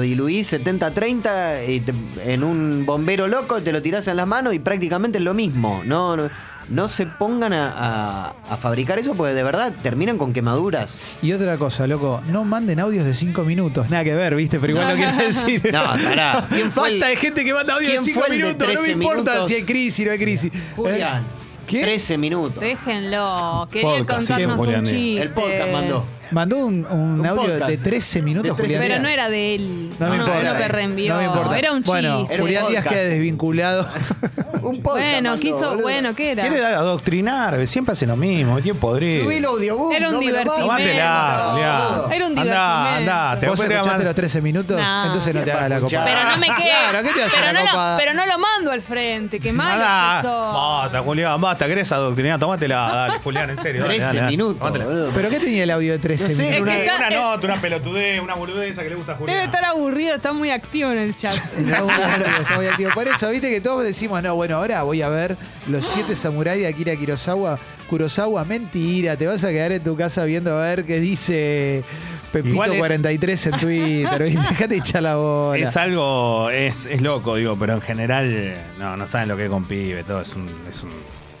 [0.00, 1.84] diluís 70-30
[2.24, 5.82] en un bombero loco, te lo tirás en las manos y prácticamente es lo mismo.
[5.84, 6.28] No, no
[6.68, 10.98] no se pongan a, fabricar eso porque de verdad terminan con quemaduras.
[11.22, 14.58] Y otra cosa, loco, no manden audios de 5 minutos, nada que ver, ¿viste?
[14.58, 15.62] Pero igual no, quiero decir.
[15.72, 16.48] No, pará.
[16.74, 20.06] Basta de gente que manda audios de 5 minutos, no me importa si hay crisis,
[20.06, 20.52] no hay crisis.
[20.74, 21.26] Julián.
[21.66, 21.82] ¿Qué?
[21.82, 22.60] 13 minutos.
[22.60, 23.68] Déjenlo.
[23.70, 25.22] Quería contarnos un chiste.
[25.22, 26.15] El podcast mandó.
[26.30, 28.82] Mandó un, audio de 13 minutos, Julián.
[28.82, 29.90] Pero no era de él.
[29.98, 30.42] No, me importa.
[30.42, 31.14] lo que reenvió.
[31.14, 31.58] No me importa.
[31.58, 31.90] Era un chiste.
[31.90, 33.86] Bueno, Julián Díaz queda desvinculado.
[34.62, 35.06] un podcast.
[35.06, 36.48] Bueno, quiso, bueno, ¿qué era?
[36.48, 39.24] Quiere adoctrinar, siempre hace lo mismo, tiene podrido.
[39.24, 39.92] Subí el audiobook.
[39.92, 40.60] Era un divertimento.
[40.60, 42.12] Tomátela, Julián.
[42.12, 42.52] Era un divertimento.
[42.52, 43.48] Anda, anda.
[43.48, 44.80] ¿Vos escuchaste los 13 minutos?
[44.80, 46.04] Entonces no te hagas la copa.
[46.04, 46.90] Pero no me quedo.
[46.90, 47.92] Claro, ¿qué te hace pero la no copa?
[47.92, 51.66] Lo, pero no lo mando al frente, qué malo Basta, Julián, basta.
[51.66, 52.38] ¿Querés adoctrinar?
[52.38, 53.84] Tomátela, dale, Julián, en serio.
[53.84, 54.72] 13 minutos.
[55.14, 56.15] ¿Pero qué tenía el audio de 13
[56.60, 59.36] una nota, una pelotudez, una boludeza que le gusta a Julián.
[59.36, 61.34] Debe estar aburrido, está muy activo en el chat.
[61.58, 65.36] está, muy activo, Por eso, viste que todos decimos, no, bueno, ahora voy a ver
[65.68, 67.58] los siete samuráis de Akira Kurosawa.
[67.88, 71.84] Kurosawa, mentira, te vas a quedar en tu casa viendo a ver qué dice
[72.32, 74.24] Pepito43 en Twitter.
[74.50, 75.62] Déjate echar la bola.
[75.62, 79.50] Es algo, es, es loco, digo, pero en general no, no saben lo que es
[79.50, 80.90] con pibe, todo es un, es un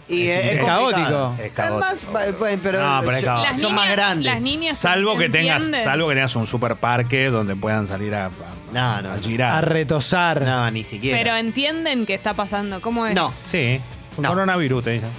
[0.08, 1.36] y es, caótico.
[1.42, 2.12] Es caótico.
[2.62, 2.78] pero,
[3.56, 4.32] son, más grandes.
[4.32, 8.30] Las niñas salvo que tengas, salvo que tengas un super parque donde puedan salir a,
[8.74, 9.56] a, girar.
[9.56, 10.42] A retosar.
[10.42, 11.18] No, ni siquiera.
[11.18, 12.80] Pero entienden qué está pasando.
[12.80, 13.14] ¿Cómo es?
[13.14, 13.32] No.
[13.44, 13.80] Sí.
[14.16, 15.10] Un coronavirus, te dicen.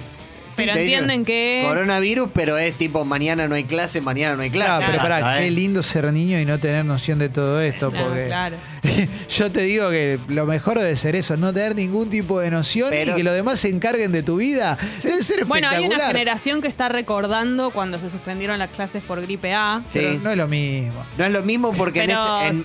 [0.58, 1.68] Pero entienden que es...
[1.68, 4.84] Coronavirus, pero es tipo mañana no hay clase, mañana no hay clase.
[4.84, 7.90] Claro, pero pará, qué lindo ser niño y no tener noción de todo esto.
[7.90, 8.56] porque claro.
[9.28, 12.92] yo te digo que lo mejor debe ser eso, no tener ningún tipo de noción
[12.92, 14.76] y que los demás se encarguen de tu vida.
[15.02, 19.20] Debe ser Bueno, hay una generación que está recordando cuando se suspendieron las clases por
[19.22, 19.82] gripe A.
[19.90, 20.20] Sí.
[20.22, 21.04] no es lo mismo.
[21.16, 22.02] No es lo mismo porque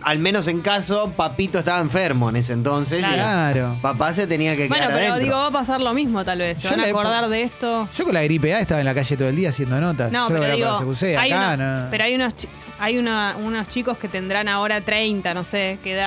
[0.03, 2.99] al menos en caso, papito estaba enfermo en ese entonces.
[3.03, 3.77] Claro.
[3.81, 6.59] papá se tenía que quedar Bueno, pero digo, va a pasar lo mismo tal vez.
[6.59, 7.87] Se van a acordar de esto.
[7.97, 10.11] Yo con la gripe A estaba en la calle todo el día haciendo notas.
[10.11, 11.87] No, Solo pero era digo, para CQC, hay acá unos- no.
[11.91, 12.47] pero hay unos chi-
[12.79, 16.02] hay una- unos chicos que tendrán ahora 30, no sé qué edad,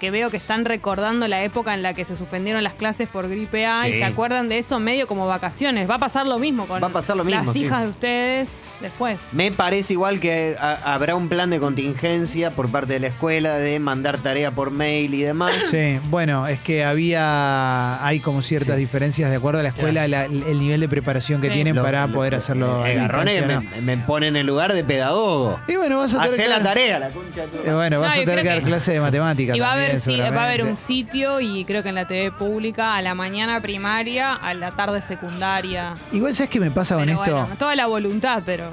[0.00, 3.28] que veo que están recordando la época en la que se suspendieron las clases por
[3.28, 5.88] gripe A y se acuerdan de eso medio como vacaciones.
[5.88, 7.64] Va a pasar lo mismo con Va a pasar lo mismo, las sí.
[7.64, 9.18] hijas de ustedes después.
[9.32, 13.56] Me parece igual que ha- habrá un plan de contingencia por parte de la escuela
[13.58, 15.54] de mandar tarea por mail y demás.
[15.70, 18.04] Sí, bueno, es que había.
[18.04, 18.80] Hay como ciertas Sí.
[18.80, 21.54] diferencias de acuerdo a la escuela, la- el nivel de preparación que Sí.
[21.54, 22.84] tienen Lo- para lo- poder hacerlo.
[22.84, 22.84] ¿no?
[22.84, 25.58] me, me pone en el lugar de pedagogo.
[25.68, 28.00] Y bueno, vas a tener Hacé que la tarea, la concha de tu- Eh, bueno,
[28.00, 29.33] vas No, a tener que dar que- clase de matemáticas.
[29.42, 32.06] Y va a, haber, sí, va a haber un sitio y creo que en la
[32.06, 35.94] TV pública a la mañana primaria, a la tarde secundaria.
[36.12, 37.22] Igual, ¿sabes qué me pasa con esto?
[37.40, 38.70] bueno, toda la voluntad, pero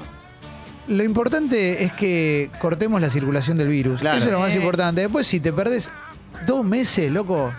[0.88, 4.00] Lo importante es que cortemos la circulación del virus.
[4.00, 4.16] Claro.
[4.18, 4.56] Eso es lo más Eh.
[4.56, 5.00] importante.
[5.02, 5.90] Después, si te perdés
[6.46, 7.52] dos meses, loco,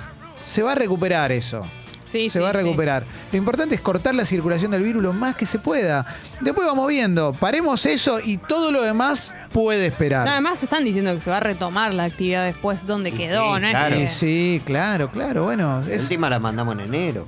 [0.46, 1.66] se va a recuperar eso.
[2.14, 2.58] Sí, se sí, va a sí.
[2.60, 3.06] recuperar.
[3.32, 6.06] Lo importante es cortar la circulación del virus lo más que se pueda.
[6.40, 7.34] Después vamos viendo.
[7.34, 10.26] Paremos eso y todo lo demás puede esperar.
[10.26, 13.56] No, además están diciendo que se va a retomar la actividad después donde Y quedó,
[13.56, 13.68] sí, ¿no?
[13.68, 13.96] Es claro.
[13.98, 15.44] que- Eh, sí, claro, claro.
[15.44, 17.28] Bueno, La es, última la mandamos en enero.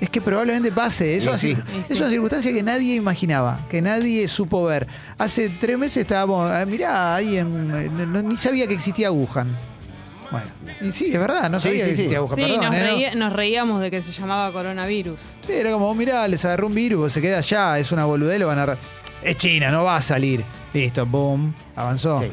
[0.00, 1.16] es que probablemente pase.
[1.16, 1.92] Eso Sí, así- sí.
[1.94, 4.86] es una circunstancia que nadie imaginaba, que nadie supo ver.
[5.18, 9.56] Hace tres meses estábamos, ah, mirá, ahí en, eh, no- ni sabía que existía Wuhan.
[10.32, 10.46] Bueno,
[10.80, 12.02] y sí, es verdad, no Sí, sabía sí, que sí.
[12.02, 12.72] existía Sí, perdón.
[12.72, 13.12] nos, ¿eh?
[13.14, 15.20] nos reíamos de que se llamaba coronavirus.
[15.46, 18.46] Sí, era como, mirá, les agarró un virus, se queda allá, es una boludez, lo
[18.48, 18.66] van a...
[18.66, 18.76] re-
[19.22, 20.44] Es China, no va a salir.
[20.72, 22.18] Listo, boom, avanzó.
[22.20, 22.26] Sí.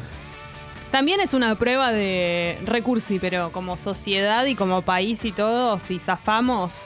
[0.90, 6.00] También es una prueba de recursi, pero como sociedad y como país y todo, si
[6.00, 6.82] zafamos,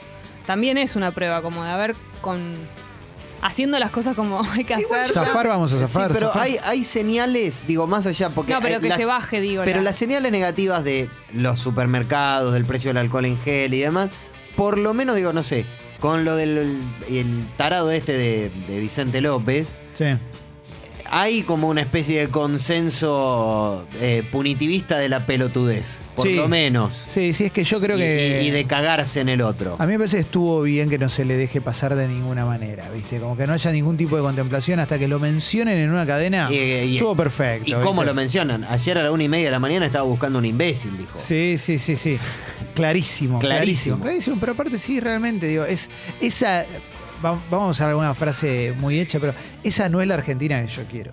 [0.46, 2.54] también es una prueba como de haber con
[3.46, 5.12] haciendo las cosas como hay que hacerlas.
[5.12, 6.08] zafar vamos a zafar.
[6.08, 6.42] sí, pero zafar.
[6.42, 8.52] hay, hay señales, digo, más allá, porque...
[8.52, 9.62] No, pero hay que las- se baje, digo.
[9.64, 13.80] Pero la- las señales negativas de los supermercados, del precio del alcohol en gel y
[13.80, 14.08] demás,
[14.56, 15.66] por lo menos digo, no sé,
[16.00, 16.78] con lo del
[17.08, 20.06] el tarado este de, de Vicente López, Sí.
[21.10, 26.36] hay como una especie de consenso eh, punitivista de la pelotudez, por Sí.
[26.36, 26.94] lo menos.
[27.08, 28.42] Sí, sí, es que yo creo Y- que...
[28.44, 29.76] y, de cagarse en el otro.
[29.78, 32.44] A mí me parece que estuvo bien que no se le deje pasar de ninguna
[32.46, 33.18] manera, ¿viste?
[33.20, 36.48] Como que no haya ningún tipo de contemplación hasta que lo mencionen en una cadena.
[36.50, 37.68] Y- y- estuvo perfecto.
[37.70, 38.64] ¿Y cómo lo mencionan?
[38.64, 41.18] Ayer a la una y media de la mañana estaba buscando un imbécil, dijo.
[41.18, 42.18] Sí, sí, sí, sí.
[42.74, 43.38] Clarísimo, clarísimo.
[43.38, 44.00] Clarísimo.
[44.00, 46.64] Clarísimo, pero aparte sí, realmente, digo, es esa.
[47.24, 50.68] va- Vamos a usar alguna frase muy hecha, pero esa no es la Argentina que
[50.72, 51.10] yo quiero.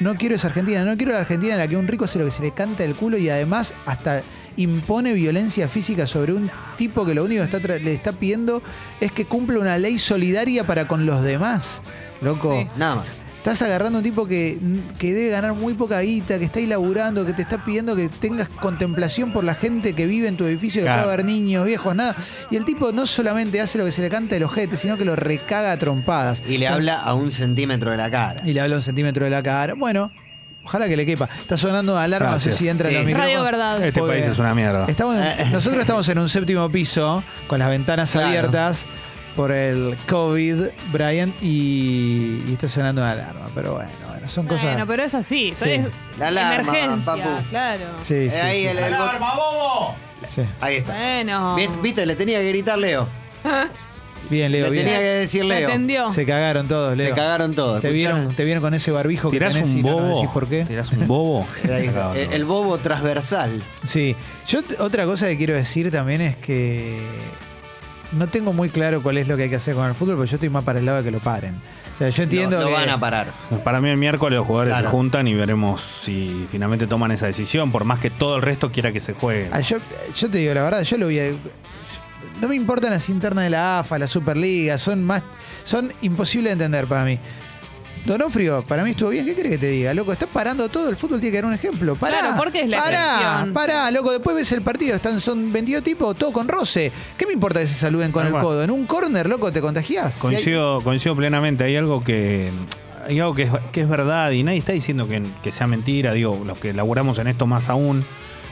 [0.00, 2.24] No quiero esa Argentina, no quiero la Argentina en la que un rico hace lo
[2.24, 4.22] que se le canta el culo y además hasta
[4.56, 8.62] impone violencia física sobre un tipo que lo único que está le está pidiendo
[9.00, 11.82] es que cumpla una ley solidaria para con los demás.
[12.20, 12.68] Loco.
[12.76, 13.27] Nada más.
[13.48, 14.58] Estás agarrando a un tipo que,
[14.98, 18.10] que debe ganar muy poca guita, que está ahí laburando, que te está pidiendo que
[18.10, 21.04] tengas contemplación por la gente que vive en tu edificio, que Claro.
[21.04, 22.14] puede haber niños, viejos, nada.
[22.50, 25.06] Y el tipo no solamente hace lo que se le canta el ojete, sino que
[25.06, 26.42] lo recaga a trompadas.
[26.46, 28.42] Y le habla a un centímetro de la cara.
[28.44, 29.72] Y le habla un centímetro de la cara.
[29.78, 30.12] Bueno,
[30.64, 31.26] ojalá que le quepa.
[31.40, 32.56] Está sonando alarma, no sé Gracias.
[32.58, 32.96] si entra en Sí.
[32.98, 33.32] los micrófonos.
[33.32, 33.82] Radio Verdad.
[33.82, 34.84] Este Porque país es una mierda.
[34.88, 38.26] Estamos en- nosotros estamos en un séptimo piso, con las ventanas Claro.
[38.28, 38.84] abiertas
[39.36, 43.48] por el COVID, Brian, y, y está sonando una alarma.
[43.54, 44.64] Pero bueno, bueno, son cosas...
[44.64, 45.52] Bueno, pero es así.
[45.54, 45.70] Sí.
[45.70, 45.86] Es
[46.18, 47.48] La alarma, emergencia, papu.
[47.50, 47.84] claro.
[48.02, 48.82] Sí, Eh, sí, ahí sí, el- sí.
[48.84, 49.94] el bot-
[50.28, 50.42] Sí.
[50.60, 50.92] Ahí está.
[50.94, 51.54] Bueno.
[51.54, 51.78] ¿Viste?
[51.80, 52.06] ¿Viste?
[52.06, 53.08] Le tenía que gritar Leo.
[54.30, 54.84] Bien, Leo, Le bien.
[54.84, 55.68] tenía que decir ¿Me Leo.
[55.68, 56.12] entendió?
[56.12, 57.08] Se cagaron todos, Leo.
[57.10, 57.80] Se cagaron todos.
[57.80, 58.16] Te ¿escucharon?
[58.18, 60.14] vieron, te vieron con ese barbijo que ¿Tirás tenés un y no bobo?
[60.16, 60.64] decís por qué.
[60.64, 61.46] ¿Tirás un bobo?
[62.32, 63.62] El, bobo transversal.
[63.84, 64.16] Sí.
[64.46, 66.98] Yo otra cosa que quiero decir también es que
[68.12, 70.30] no tengo muy claro cuál es lo que hay que hacer con el fútbol, porque
[70.30, 71.54] yo estoy más para el lado de que lo paren.
[71.94, 73.32] O sea, yo entiendo no, no que van a parar.
[73.64, 74.86] Para mí el miércoles los jugadores Claro.
[74.86, 78.70] se juntan y veremos si finalmente toman esa decisión, por más que todo el resto
[78.70, 79.48] quiera que se juegue.
[79.52, 79.78] Ah, yo,
[80.16, 81.30] yo te digo la verdad, yo lo voy a.
[82.40, 85.22] No me importan las internas de la AFA, la Superliga, son más.
[85.64, 87.18] son imposibles de entender para mí.
[88.04, 89.24] Donofrio, para mí estuvo bien.
[89.26, 90.12] ¿Qué crees que te diga, loco?
[90.12, 91.96] Estás parando todo, el fútbol tiene que dar un ejemplo.
[91.96, 94.10] Pará, Claro, porque es la pará, pará, loco.
[94.12, 96.90] Después ves el partido, están, son 22 tipos, todo con roce.
[97.16, 98.62] ¿Qué me importa que se saluden con el codo?
[98.62, 100.16] En un córner, loco, te contagiás.
[100.16, 101.64] Coincido, coincido plenamente.
[101.64, 102.50] Hay algo que.
[103.06, 106.12] Hay algo que es, que es verdad y nadie está diciendo que, que sea mentira.
[106.12, 108.04] Digo, los que laburamos en esto más aún.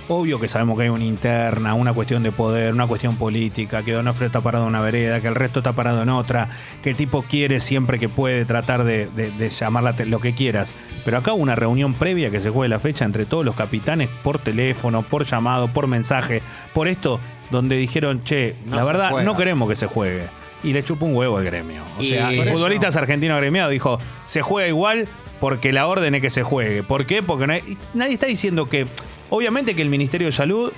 [0.09, 3.91] Obvio que sabemos que hay una interna, una cuestión de poder, una cuestión política, que
[3.93, 6.49] Donofrio está parado en una vereda, que el resto está parado en otra,
[6.81, 10.73] que el tipo quiere siempre que puede tratar de, de, lo que quieras.
[11.05, 14.09] Pero acá hubo una reunión previa que se juegue la fecha entre todos los capitanes
[14.23, 16.41] por teléfono, por llamado, por mensaje,
[16.73, 17.19] por esto,
[17.51, 19.25] donde dijeron, che, No la verdad, juega.
[19.25, 20.29] no queremos que se juegue.
[20.63, 21.83] Y le chupó un huevo al gremio.
[21.99, 25.09] O Y sea, el futbolista argentino agremiado dijo, se juega igual
[25.41, 26.83] porque la orden es que se juegue.
[26.85, 27.23] ¿Por qué?
[27.25, 28.87] Porque no hay- nadie está diciendo que,
[29.31, 30.73] obviamente que el Ministerio de Salud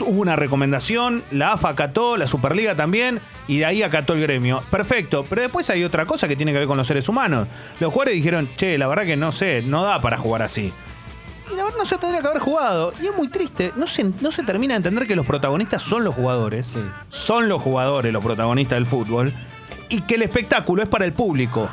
[0.00, 4.62] hubo una recomendación, la AFA acató, la Superliga también, y de ahí acató el gremio.
[4.70, 7.48] Perfecto, pero después hay otra cosa que tiene que ver con los seres humanos.
[7.80, 10.72] Los jugadores dijeron, che, la verdad que no sé, no da para jugar así.
[11.50, 12.92] Y la verdad no se tendría que haber jugado.
[13.00, 13.72] Y es muy triste.
[13.76, 16.68] No se, no se termina de entender que los protagonistas son los jugadores.
[17.08, 19.32] Son los jugadores los protagonistas del fútbol.
[19.88, 21.68] Y que el espectáculo es para el público.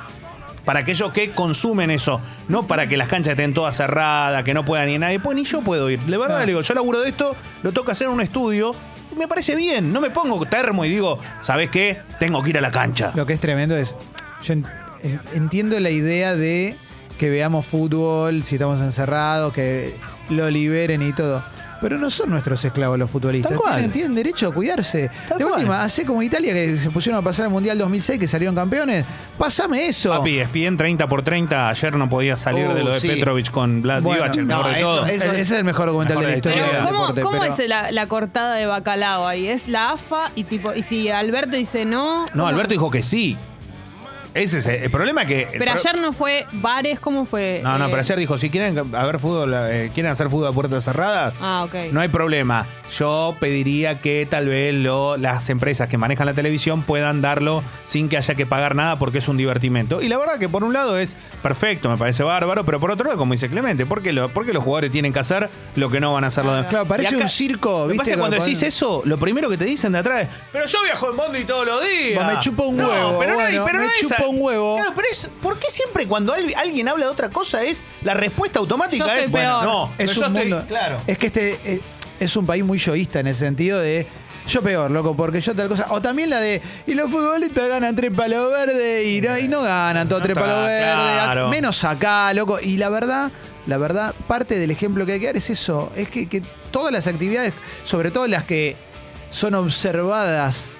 [0.65, 2.21] Para aquellos que consumen eso.
[2.47, 5.19] No para que las canchas estén todas cerradas, que no pueda ni nadie.
[5.19, 5.99] Pues ni yo puedo ir.
[6.01, 6.39] De verdad No.
[6.41, 8.73] le digo, yo laburo de esto, lo toca hacer en un estudio.
[9.11, 9.91] Y me parece bien.
[9.91, 11.99] No me pongo termo y digo, ¿sabes qué?
[12.19, 13.11] Tengo que ir a la cancha.
[13.15, 13.95] Lo que es tremendo es.
[14.41, 14.65] Yo en-
[15.03, 16.77] en- entiendo la idea de
[17.17, 19.93] que veamos fútbol, si estamos encerrados, que
[20.29, 21.43] lo liberen y todo.
[21.83, 23.51] Pero no son nuestros esclavos los futbolistas.
[23.51, 23.73] Tal cual.
[23.75, 25.11] Tienen, tienen derecho a cuidarse.
[25.27, 25.55] Tal de cual.
[25.57, 29.05] última, hace como Italia que se pusieron a pasar el Mundial 2006, que salieron campeones.
[29.37, 30.09] Pásame eso.
[30.11, 33.07] Papi, ESPN 30 por 30 ayer no podía salir de lo de sí.
[33.09, 35.05] Petrovic con Vlad Bueno, Divac, el no, mejor de eso- todo.
[35.07, 37.21] eso- Ese es el mejor documental Mejor de la historia Pero ¿cómo, deporte.
[37.21, 39.47] cómo pero- es la, la cortada de bacalao ahí?
[39.47, 42.21] ¿Es la AFA y tipo y si Alberto dice no?
[42.27, 42.47] No, ¿cómo?
[42.47, 43.37] Alberto dijo que sí.
[44.33, 45.47] Ese es el, el problema que.
[45.51, 47.61] Pero pro- ayer no fue bares, ¿cómo fue?
[47.63, 50.51] No, no, Eh, pero ayer dijo, si quieren haber fútbol, eh, quieren hacer fútbol a
[50.51, 51.91] puertas cerradas, Ah, ok.
[51.91, 52.65] no hay problema.
[52.97, 58.09] Yo pediría que tal vez lo- las empresas que manejan la televisión puedan darlo sin
[58.09, 60.01] que haya que pagar nada porque es un divertimento.
[60.01, 63.05] Y la verdad que por un lado es perfecto, me parece bárbaro, pero por otro
[63.05, 65.89] lado, como dice Clemente, ¿por qué, lo- por qué los jugadores tienen que hacer lo
[65.89, 66.69] que no van a hacer los demás?
[66.69, 67.97] Claro, parece un circo, Lo que ¿viste?
[67.99, 70.65] pasa es que cuando decís eso, lo primero que te dicen de atrás es, pero
[70.65, 72.25] yo viajo en Bondi todos los días.
[72.33, 74.41] Me chupa un No, huevo, pero no, hay- bueno, pero me no es chupa un
[74.41, 74.75] huevo.
[74.77, 78.13] Claro, pero es, ¿por qué siempre cuando al- alguien habla de otra cosa es la
[78.13, 79.63] respuesta automática Yo es, peor.
[79.63, 80.65] no, es un estoy- mundo.
[80.67, 81.01] claro.
[81.07, 81.81] Es que este eh,
[82.19, 84.07] es un país muy yoísta en el sentido de.
[84.45, 85.87] Yo peor, loco, porque yo tal cosa.
[85.91, 86.61] O también la de.
[86.85, 90.35] Y los futbolistas ganan tres palos verdes y no, y no ganan todos No tres
[90.37, 91.23] está, palos verdes.
[91.23, 91.47] claro.
[91.49, 92.59] Menos acá, loco.
[92.61, 93.31] Y la verdad,
[93.67, 95.93] la verdad, parte del ejemplo que hay que dar es eso.
[95.95, 97.53] Es que, que todas las actividades,
[97.85, 98.75] sobre todo las que
[99.29, 100.71] son observadas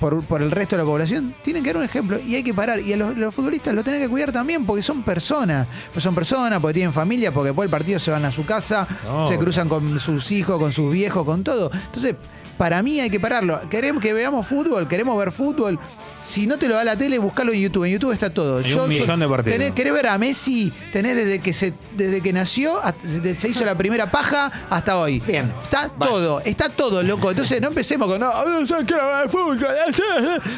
[0.00, 2.52] por, por el resto de la población, tienen que dar un ejemplo y hay que
[2.54, 2.80] parar.
[2.80, 5.66] Y a los, los futbolistas lo tienen que cuidar también porque son personas.
[5.92, 8.86] Pues son personas, porque tienen familia, porque después del partido se van a su casa,
[9.04, 9.26] No.
[9.26, 11.70] se cruzan con sus hijos, con sus viejos, con todo.
[11.72, 12.14] Entonces,
[12.58, 13.60] para mí hay que pararlo.
[13.68, 15.78] Queremos que veamos fútbol, queremos ver fútbol.
[16.20, 17.84] Si no te lo da la tele, buscalo en YouTube.
[17.84, 18.58] En YouTube está todo.
[18.58, 19.58] Hay un millón de partidos.
[19.58, 23.48] tenés- querés ver a Messi, tenés desde que se, desde que nació, hasta- desde se
[23.50, 25.20] hizo la primera paja hasta hoy.
[25.20, 25.52] Bien.
[25.62, 26.10] Está Vale.
[26.12, 27.30] todo, está todo, loco.
[27.30, 28.30] Entonces no empecemos con no.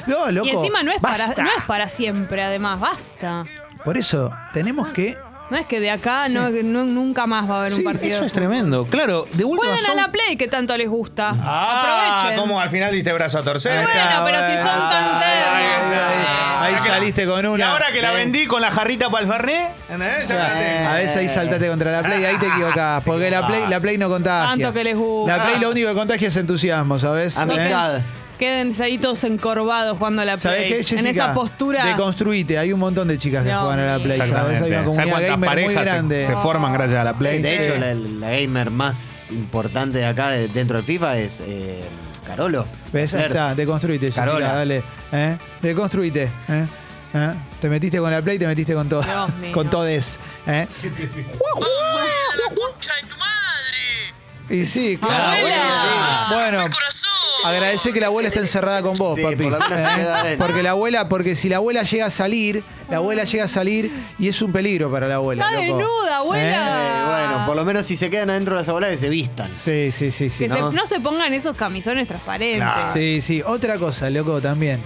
[0.07, 0.47] No, loco.
[0.47, 3.45] Y encima no es, para, no es para siempre, además, basta.
[3.85, 5.17] Por eso tenemos que.
[5.49, 8.17] No es que de acá no, no- nunca más va a haber Sí, un partido.
[8.17, 8.85] Eso es tremendo.
[8.87, 11.35] Claro, de última Jueguen a son- la Play que tanto les gusta.
[11.41, 12.41] Ah, Aprovechen.
[12.41, 13.71] como al final diste brazo a torcer.
[13.79, 15.55] Ahí Bueno, está, pero si son tan Ahí, tercos.
[15.55, 17.71] ahí, ahí, ahí saliste con Y una.
[17.73, 19.71] ahora que la Eh, vendí con la jarrita para el Fernet.
[19.91, 23.03] A veces ahí saltaste contra la Play, ahí te equivocás.
[23.05, 24.51] Porque la Play, la Play no contagia.
[24.51, 25.37] Tanto que les gusta.
[25.37, 27.37] La Play lo único que contagia es entusiasmo, ¿sabes?
[27.37, 28.01] Amistad.
[28.38, 30.68] Quédense ahí todos encorvados jugando a la ¿Sabés Play.
[30.70, 31.11] qué, en Jessica?
[31.11, 31.85] esa postura.
[31.87, 32.59] Deconstruite.
[32.59, 34.03] Hay un montón de chicas que juegan a la.
[34.05, 34.33] Play, ¿sabes?
[34.33, 34.38] Hay
[34.70, 34.94] una Exactamente.
[34.94, 36.22] ¿Sabes comunidad gamer muy se- grande.
[36.25, 37.40] se, forman gracias a la Play?
[37.42, 37.81] De hecho, Sí.
[37.81, 41.83] la, la gamer más importante de acá de- dentro del FIFA es eh,
[42.27, 42.66] Carolo.
[42.92, 43.14] ¿Ves?
[43.14, 44.53] Ahí está, deconstruite, Jessica, Carola.
[44.55, 44.83] dale.
[45.12, 45.37] ¿Eh?
[45.62, 46.25] Deconstruite.
[46.49, 46.66] ¿eh?
[47.14, 47.35] ¿Eh?
[47.61, 49.03] Te metiste con la Play, te metiste con todo.
[49.53, 50.18] Con todes.
[50.46, 50.66] ¿eh?
[54.49, 55.14] Y sí, claro.
[55.25, 56.18] Abuela.
[56.31, 56.64] Bueno,
[57.44, 59.37] agradece que la abuela está encerrada con vos, Sí, papi.
[59.37, 59.90] por lo menos se ¿eh?
[59.96, 60.46] queda adentro.
[60.46, 63.90] Porque la abuela, porque si la abuela llega a salir, la abuela llega a salir
[64.18, 65.44] y es un peligro para la abuela.
[65.44, 65.79] Está loco.
[65.79, 66.42] desnuda, abuela.
[66.46, 69.51] Eh, bueno, por lo menos si se quedan adentro de las abuelas que se vistan.
[69.57, 70.44] Sí, sí, sí, sí.
[70.44, 70.72] Que se- ¿no?
[70.72, 72.59] no se pongan esos camisones transparentes.
[72.61, 72.92] Claro.
[72.92, 73.42] Sí, sí.
[73.46, 74.81] Otra cosa, loco, también.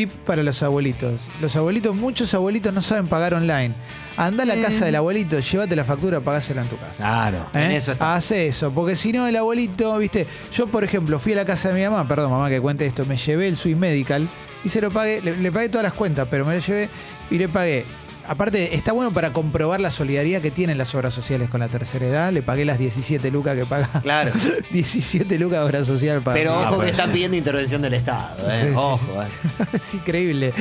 [0.00, 1.20] Tip para los abuelitos.
[1.42, 3.74] Los abuelitos, muchos abuelitos no saben pagar online.
[4.16, 7.04] Anda a la casa del abuelito, llévate la factura, pagásela en tu casa.
[7.04, 7.46] Claro.
[7.52, 7.66] ¿Eh?
[7.66, 8.14] En eso está.
[8.14, 11.68] Hace eso, porque si no el abuelito, viste, yo por ejemplo fui a la casa
[11.68, 14.26] de mi mamá, perdón mamá que cuente esto, me llevé el Swiss Medical
[14.64, 16.88] y se lo pagué, le, le pagué todas las cuentas, pero me lo llevé
[17.30, 17.84] y le pagué.
[18.30, 22.06] Aparte, está bueno para comprobar la solidaridad que tienen las obras sociales con la tercera
[22.06, 22.32] edad.
[22.32, 23.88] Le pagué las 17 lucas que paga.
[24.02, 24.30] Claro.
[24.70, 26.62] 17 lucas de obra social para Pero mí.
[26.62, 26.90] ojo que pues.
[26.90, 28.48] están pidiendo intervención del Estado.
[28.48, 28.58] eh.
[28.60, 28.74] Sí, sí.
[28.76, 29.26] Ojo, eh.
[29.72, 30.52] es increíble.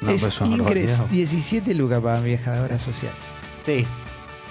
[0.00, 0.62] No, es pues increíble.
[0.62, 1.06] barbaridad.
[1.06, 3.12] 17 lucas para mi vieja de obra social.
[3.66, 3.84] Sí.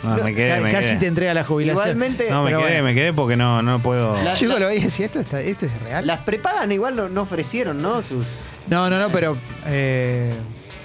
[0.04, 0.98] No, me quedé, Ca- me Casi quedé.
[0.98, 1.82] te entrega la jubilación.
[1.86, 2.84] Igualmente, No, me pero quedé, bueno.
[2.84, 4.22] me quedé porque no, no puedo.
[4.22, 6.06] La- Yo lo veía y decía, ¿esto, está, ¿esto es real?
[6.06, 8.02] las prepagas igual no, no ofrecieron, ¿no?
[8.04, 8.28] Sus.
[8.68, 10.34] No, no, no, pero eh,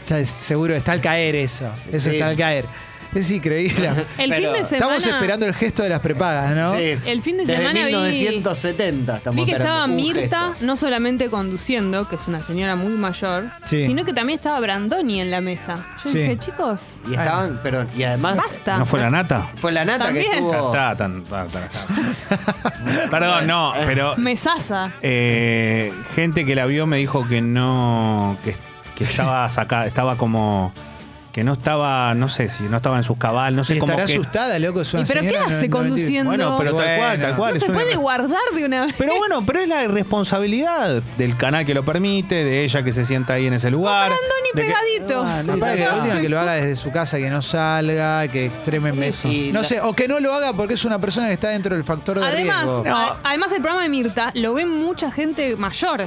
[0.07, 1.71] ya es- seguro está al caer eso.
[1.91, 2.17] Eso Sí.
[2.17, 2.65] está al caer.
[3.15, 3.89] Es increíble.
[3.89, 4.95] El fin Pero de semana.
[4.97, 6.75] Estamos esperando el gesto de las prepagas, ¿no?
[6.77, 6.95] Sí.
[7.05, 10.65] El fin de Desde semana vi- 1970 estamos Vi que estaba Mirta gesto.
[10.65, 13.85] no solamente conduciendo, que es una señora muy mayor, Sí.
[13.87, 15.75] sino que también estaba Brandoni en la mesa.
[16.03, 16.19] Yo Sí.
[16.21, 18.79] dije, chicos, Y estaban, pero, y además basta.
[18.79, 19.47] ¿No fue la nata?
[19.57, 20.31] fue la nata También.
[20.31, 20.73] que estuvo.
[20.73, 23.11] está, tan- tan- tan- tan.
[23.11, 24.91] Perdón, no, pero Mesaza.
[25.03, 28.57] eh, gente que la vio me dijo que no, que,
[28.95, 30.73] que estaba sacada, estaba como
[31.33, 34.07] que no estaba, no sé si no estaba en sus cabal, no sé cómo estará
[34.07, 34.13] que.
[34.21, 34.83] asustada, loco.
[34.83, 36.29] Es una ¿Y pero qué hace no- no conduciendo?
[36.31, 37.55] Bueno, pero tal cual, tal cual.
[37.55, 38.95] no se una- puede guardar de una vez.
[38.99, 43.07] Pero bueno, pero es la responsabilidad del canal que lo permite, de ella que se
[43.07, 44.13] sienta ahí en ese lugar.
[44.55, 45.25] Que- pegaditos.
[45.27, 48.29] Ah, no, para que la última que lo haga desde su casa, que no salga,
[48.29, 49.27] que extremen Eso.
[49.29, 51.75] No la- sé, o que no lo haga porque es una persona que está dentro
[51.75, 52.85] del factor de Además, riesgo.
[52.91, 56.03] a- además el programa de Mirta lo ve mucha gente mayor.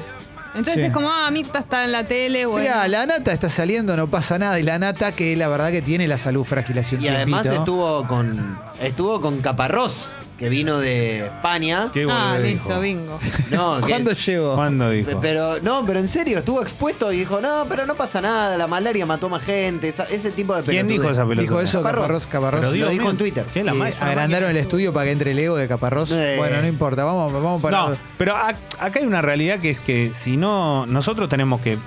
[0.55, 0.87] Entonces Sí.
[0.87, 2.67] es como, ah, Mirta está en la tele, bueno.
[2.69, 4.59] Mirá, la nata está saliendo, no pasa nada.
[4.59, 7.45] Y la nata, que la verdad que tiene la salud frágil hace un Y además
[7.47, 11.89] estuvo con estuvo con Caparrós, que vino de España.
[11.93, 12.79] Qué ah, listo, dijo.
[12.81, 13.19] bingo.
[13.51, 14.55] No, que- ¿Cuándo llegó?
[14.55, 15.19] ¿Cuándo dijo?
[15.21, 18.67] Pero, no, pero en serio, estuvo expuesto y dijo, no, pero no pasa nada, la
[18.67, 21.17] malaria mató más gente, esa- ese tipo de ¿Quién dijo pelotudez.
[21.17, 21.41] esa pelota?
[21.41, 22.01] Dijo eso Caparrós.
[22.03, 22.61] Caparrós, Caparrós.
[22.61, 23.45] Pero Lo dijo mío, en Twitter.
[23.53, 23.63] ¿qué?
[23.63, 26.09] La ma- agrandaron el estudio para que entre el ego de Caparrós.
[26.37, 27.89] Bueno, no importa, vamos, vamos para.
[27.89, 31.77] No, pero ac- acá hay una realidad que es que si no, nosotros tenemos que,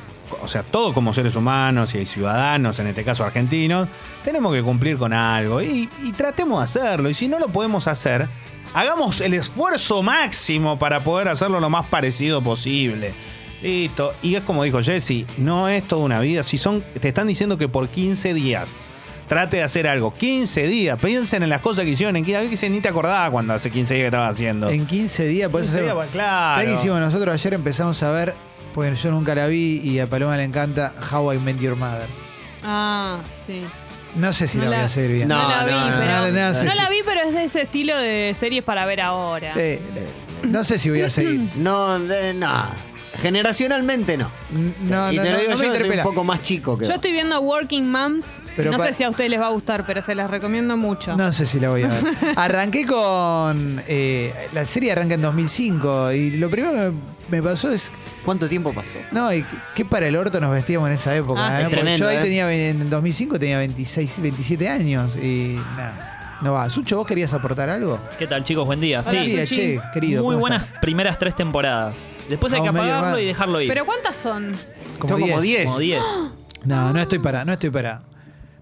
[0.42, 3.88] o sea, todos como seres humanos y ciudadanos, en este caso argentinos,
[4.24, 7.10] tenemos que cumplir con algo y, y tratemos de hacerlo.
[7.10, 8.28] Y si no lo podemos hacer,
[8.74, 13.12] hagamos el esfuerzo máximo para poder hacerlo lo más parecido posible.
[13.62, 14.14] Listo.
[14.22, 16.42] Y es como dijo Jesse, no es toda una vida.
[16.42, 18.76] Si son, te están diciendo que por 15 días
[19.26, 20.14] trate de hacer algo.
[20.14, 20.98] 15 días.
[21.02, 22.50] Piensen en las cosas que hicieron en 15 días.
[22.52, 24.70] Veces ni te acordabas cuando hace 15 días que estabas haciendo.
[24.70, 26.54] En 15 días, por eso 15 días, hacemos- bueno, claro.
[26.54, 27.34] ¿Sabés qué hicimos nosotros?
[27.34, 28.34] Ayer empezamos a ver,
[28.78, 32.06] porque yo nunca la vi y a Paloma le encanta How I Met Your Mother.
[32.64, 33.62] Ah, sí.
[34.14, 35.34] No sé si No la, voy a seguir viendo.
[35.34, 36.64] No, No, la vi, no, no, pero.
[36.64, 39.52] no, la vi, pero es de ese estilo de series para ver ahora.
[39.52, 39.78] Sí,
[40.44, 41.50] no sé si voy a seguir.
[41.56, 42.70] No, eh, no.
[43.16, 44.30] Generacionalmente no.
[44.88, 46.78] No, y no, te no, lo digo no me yo, soy un poco más chico
[46.78, 46.96] que Yo vos.
[46.96, 48.42] estoy viendo Working Moms.
[48.54, 51.16] Pero no sé si a ustedes les va a gustar, pero se las recomiendo mucho.
[51.16, 52.04] No sé si la voy a ver.
[52.36, 53.82] Arranqué con.
[53.88, 56.92] eh, la serie arranca en 2005 y lo primero que me
[57.42, 57.90] pasó es.
[58.24, 58.98] ¿Cuánto tiempo pasó?
[59.12, 61.40] No, y qué para el orto nos vestíamos en esa época.
[61.46, 61.66] Ah, ¿eh?
[61.68, 62.20] Tremendo, yo ahí ¿eh?
[62.20, 66.68] tenía, en 2005 tenía 26, 27 años y nada, no va.
[66.70, 67.98] Sucho, ¿vos querías aportar algo?
[68.18, 68.66] ¿Qué tal, chicos?
[68.66, 69.00] Buen día.
[69.00, 70.22] Hola, Sí, día, che, querido.
[70.24, 70.80] muy ¿cómo buenas estás?
[70.80, 71.94] primeras tres temporadas.
[72.28, 73.68] Después hay que apagarlo y dejarlo ir.
[73.68, 74.52] ¿Pero cuántas son?
[74.98, 75.66] Como Son como 10.
[75.66, 76.02] Como 10.
[76.64, 78.00] No, no estoy para, no estoy para.
[78.00, 78.08] No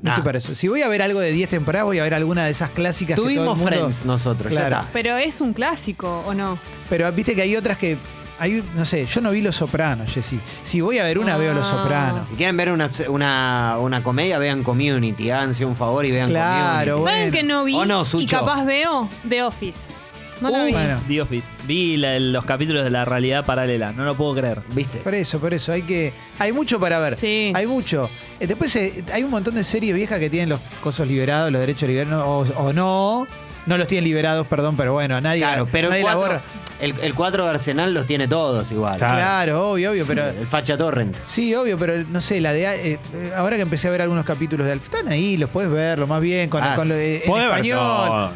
[0.03, 0.11] Nah.
[0.11, 0.55] estoy para eso.
[0.55, 3.14] Si voy a ver algo de 10 temporadas, voy a ver alguna de esas clásicas
[3.14, 3.67] que todo Tuvimos el mundo...
[3.79, 4.77] Friends nosotros, ya Claro.
[4.77, 4.89] está.
[4.93, 6.59] Pero es un clásico, ¿o no?
[6.91, 7.97] Pero viste que hay otras que...
[8.39, 10.39] Hay, no sé, yo no vi Los Sopranos, Jessy.
[10.62, 11.70] Si voy a ver una, veo Los Ah.
[11.70, 12.28] Sopranos.
[12.28, 15.30] Si quieren ver una, una, una comedia, vean Community.
[15.30, 17.16] Háganse un favor y vean Claro, Community.
[17.18, 17.74] ¿Saben que no vi?
[17.74, 19.95] ¿O no, y capaz veo The Office.
[20.43, 20.72] No la vi.
[20.72, 21.01] Bueno.
[21.09, 21.47] The Office.
[21.66, 23.93] Vi la- los capítulos de la realidad paralela.
[23.93, 24.61] No lo puedo creer.
[24.74, 24.99] ¿Viste?
[24.99, 25.72] Por eso, por eso.
[25.72, 26.12] Hay que...
[26.39, 27.16] Hay mucho para ver.
[27.16, 27.53] Sí.
[27.55, 28.11] Hay mucho.
[28.39, 31.61] Eh, Después eh, hay un montón de series viejas que tienen los cosos liberados, los
[31.62, 33.26] derechos liberados, o, o no.
[33.64, 36.43] No los tienen liberados, perdón, pero bueno, nadie, Claro, pero nadie el 4, labora.
[36.81, 38.97] El, el 4 de Arsenal los tiene todos igual.
[38.97, 39.14] Claro.
[39.14, 40.24] Claro, obvio, obvio, pero...
[40.29, 41.16] El Facha Torrent.
[41.24, 44.24] Sí, obvio, pero no sé, la de eh, eh, ahora que empecé a ver algunos
[44.24, 46.95] capítulos de Alf, están ahí, los puedes ver, lo más bien, con, Ah, con lo,
[46.95, 47.79] eh, en Podés ver español.
[47.79, 48.31] todo.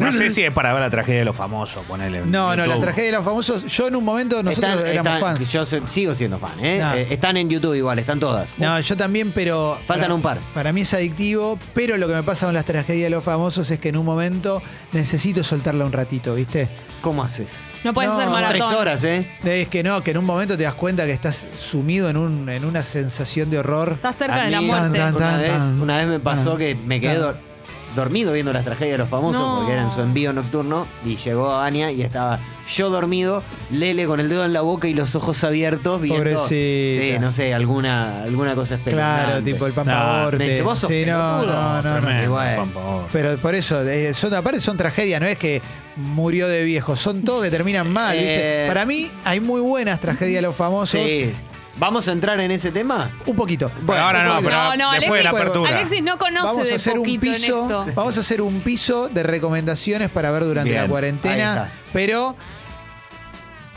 [0.00, 2.18] No sé si es para ver la tragedia de los famosos, ponele.
[2.18, 5.14] en No, no, la tragedia de los famosos, yo en un momento nosotros Están- éramos
[5.14, 5.52] están- fans.
[5.52, 6.78] Yo sigo siendo fan, ¿eh?
[6.80, 6.94] No.
[6.94, 8.50] Eh, Están en YouTube igual, están todas.
[8.58, 9.78] No, yo también, pero.
[9.86, 10.38] Faltan para- un par.
[10.54, 13.70] Para mí es adictivo, pero lo que me pasa con las tragedias de los famosos
[13.70, 14.60] es que en un momento
[14.92, 16.68] necesito soltarla un ratito, ¿viste?
[17.00, 17.50] ¿Cómo haces?
[17.84, 18.58] No puedes No, hacer son maratón.
[18.68, 19.30] Tres horas, ¿eh?
[19.44, 22.48] Es que no, que en un momento te das cuenta que estás sumido en, un,
[22.48, 23.92] en una sensación de horror.
[23.92, 24.98] Estás cerca A de la mí- muerte.
[24.98, 27.22] Tan, tan, Una vez, una vez me pasó tan, que me quedé tan.
[27.22, 27.45] dor-
[27.96, 29.56] dormido viendo las tragedias de los famosos No.
[29.58, 32.38] porque era en su envío nocturno y llegó Ania y estaba
[32.68, 36.48] yo dormido, Lele con el dedo en la boca y los ojos abiertos viendo Pobrecita.
[36.48, 39.24] sí, no sé, alguna alguna cosa espeluznante.
[39.26, 41.82] Claro, tipo el No, dice, "Vos sos sí, no, pelotudo".
[41.82, 43.06] no, no, no.
[43.12, 45.62] Pero por eso, eh, son, aparte son tragedias, no es que
[45.96, 48.64] murió de viejo, son todos que terminan mal, ¿viste?
[48.64, 48.68] Eh.
[48.68, 51.00] Para mí hay muy buenas tragedias de los famosos.
[51.00, 51.32] Sí.
[51.78, 53.10] ¿Vamos a entrar en ese tema?
[53.26, 53.70] Un poquito.
[53.82, 55.76] Bueno, ahora no, pero No, no, después de la Alexis- apertura.
[55.76, 57.86] Alexis no conoce Vamos de a hacer un poquito en piso, esto.
[57.94, 61.70] vamos a hacer un piso de recomendaciones para ver durante Bien, la ahí cuarentena, está.
[61.92, 62.34] pero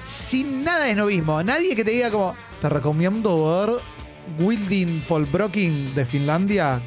[0.04, 1.44] sin nada de novismo.
[1.44, 3.82] Nadie que te diga como te recomiendo ver
[4.40, 6.82] Wilding Folbroking de Finlandia,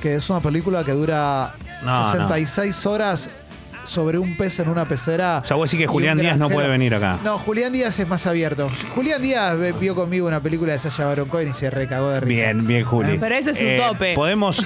[0.00, 3.30] que es una película que dura No, 66 horas
[3.88, 5.42] sobre un pez en una pecera.
[5.44, 7.18] Ya voy a decir que un Julián Díaz no puede venir acá.
[7.24, 8.70] No, Julián Díaz es más abierto.
[8.94, 12.42] Julián Díaz vio conmigo una película de Sasha Baron Cohen y se recagó de risa.
[12.42, 13.18] Bien, bien, Juli.
[13.18, 14.14] Pero ese es su tope.
[14.14, 14.64] Podemos.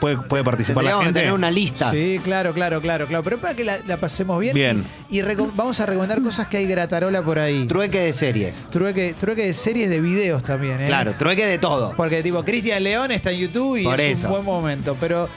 [0.00, 1.20] puede, puede participar la gente.
[1.20, 1.90] tener una lista.
[1.90, 3.22] Sí, claro, claro, claro, claro.
[3.22, 4.54] Pero para que la, la pasemos bien.
[4.54, 4.84] Bien.
[5.08, 5.22] Y,
[5.54, 7.66] vamos a recomendar cosas que hay gratarola por ahí.
[7.66, 8.66] Trueque de series.
[8.70, 10.86] Trueque, trueque de series de videos también, ¿eh?
[10.86, 11.94] Claro, trueque de todo.
[11.96, 14.26] Porque tipo Cristian León está en YouTube y Por es eso.
[14.26, 14.96] un buen momento.
[14.98, 15.28] Pero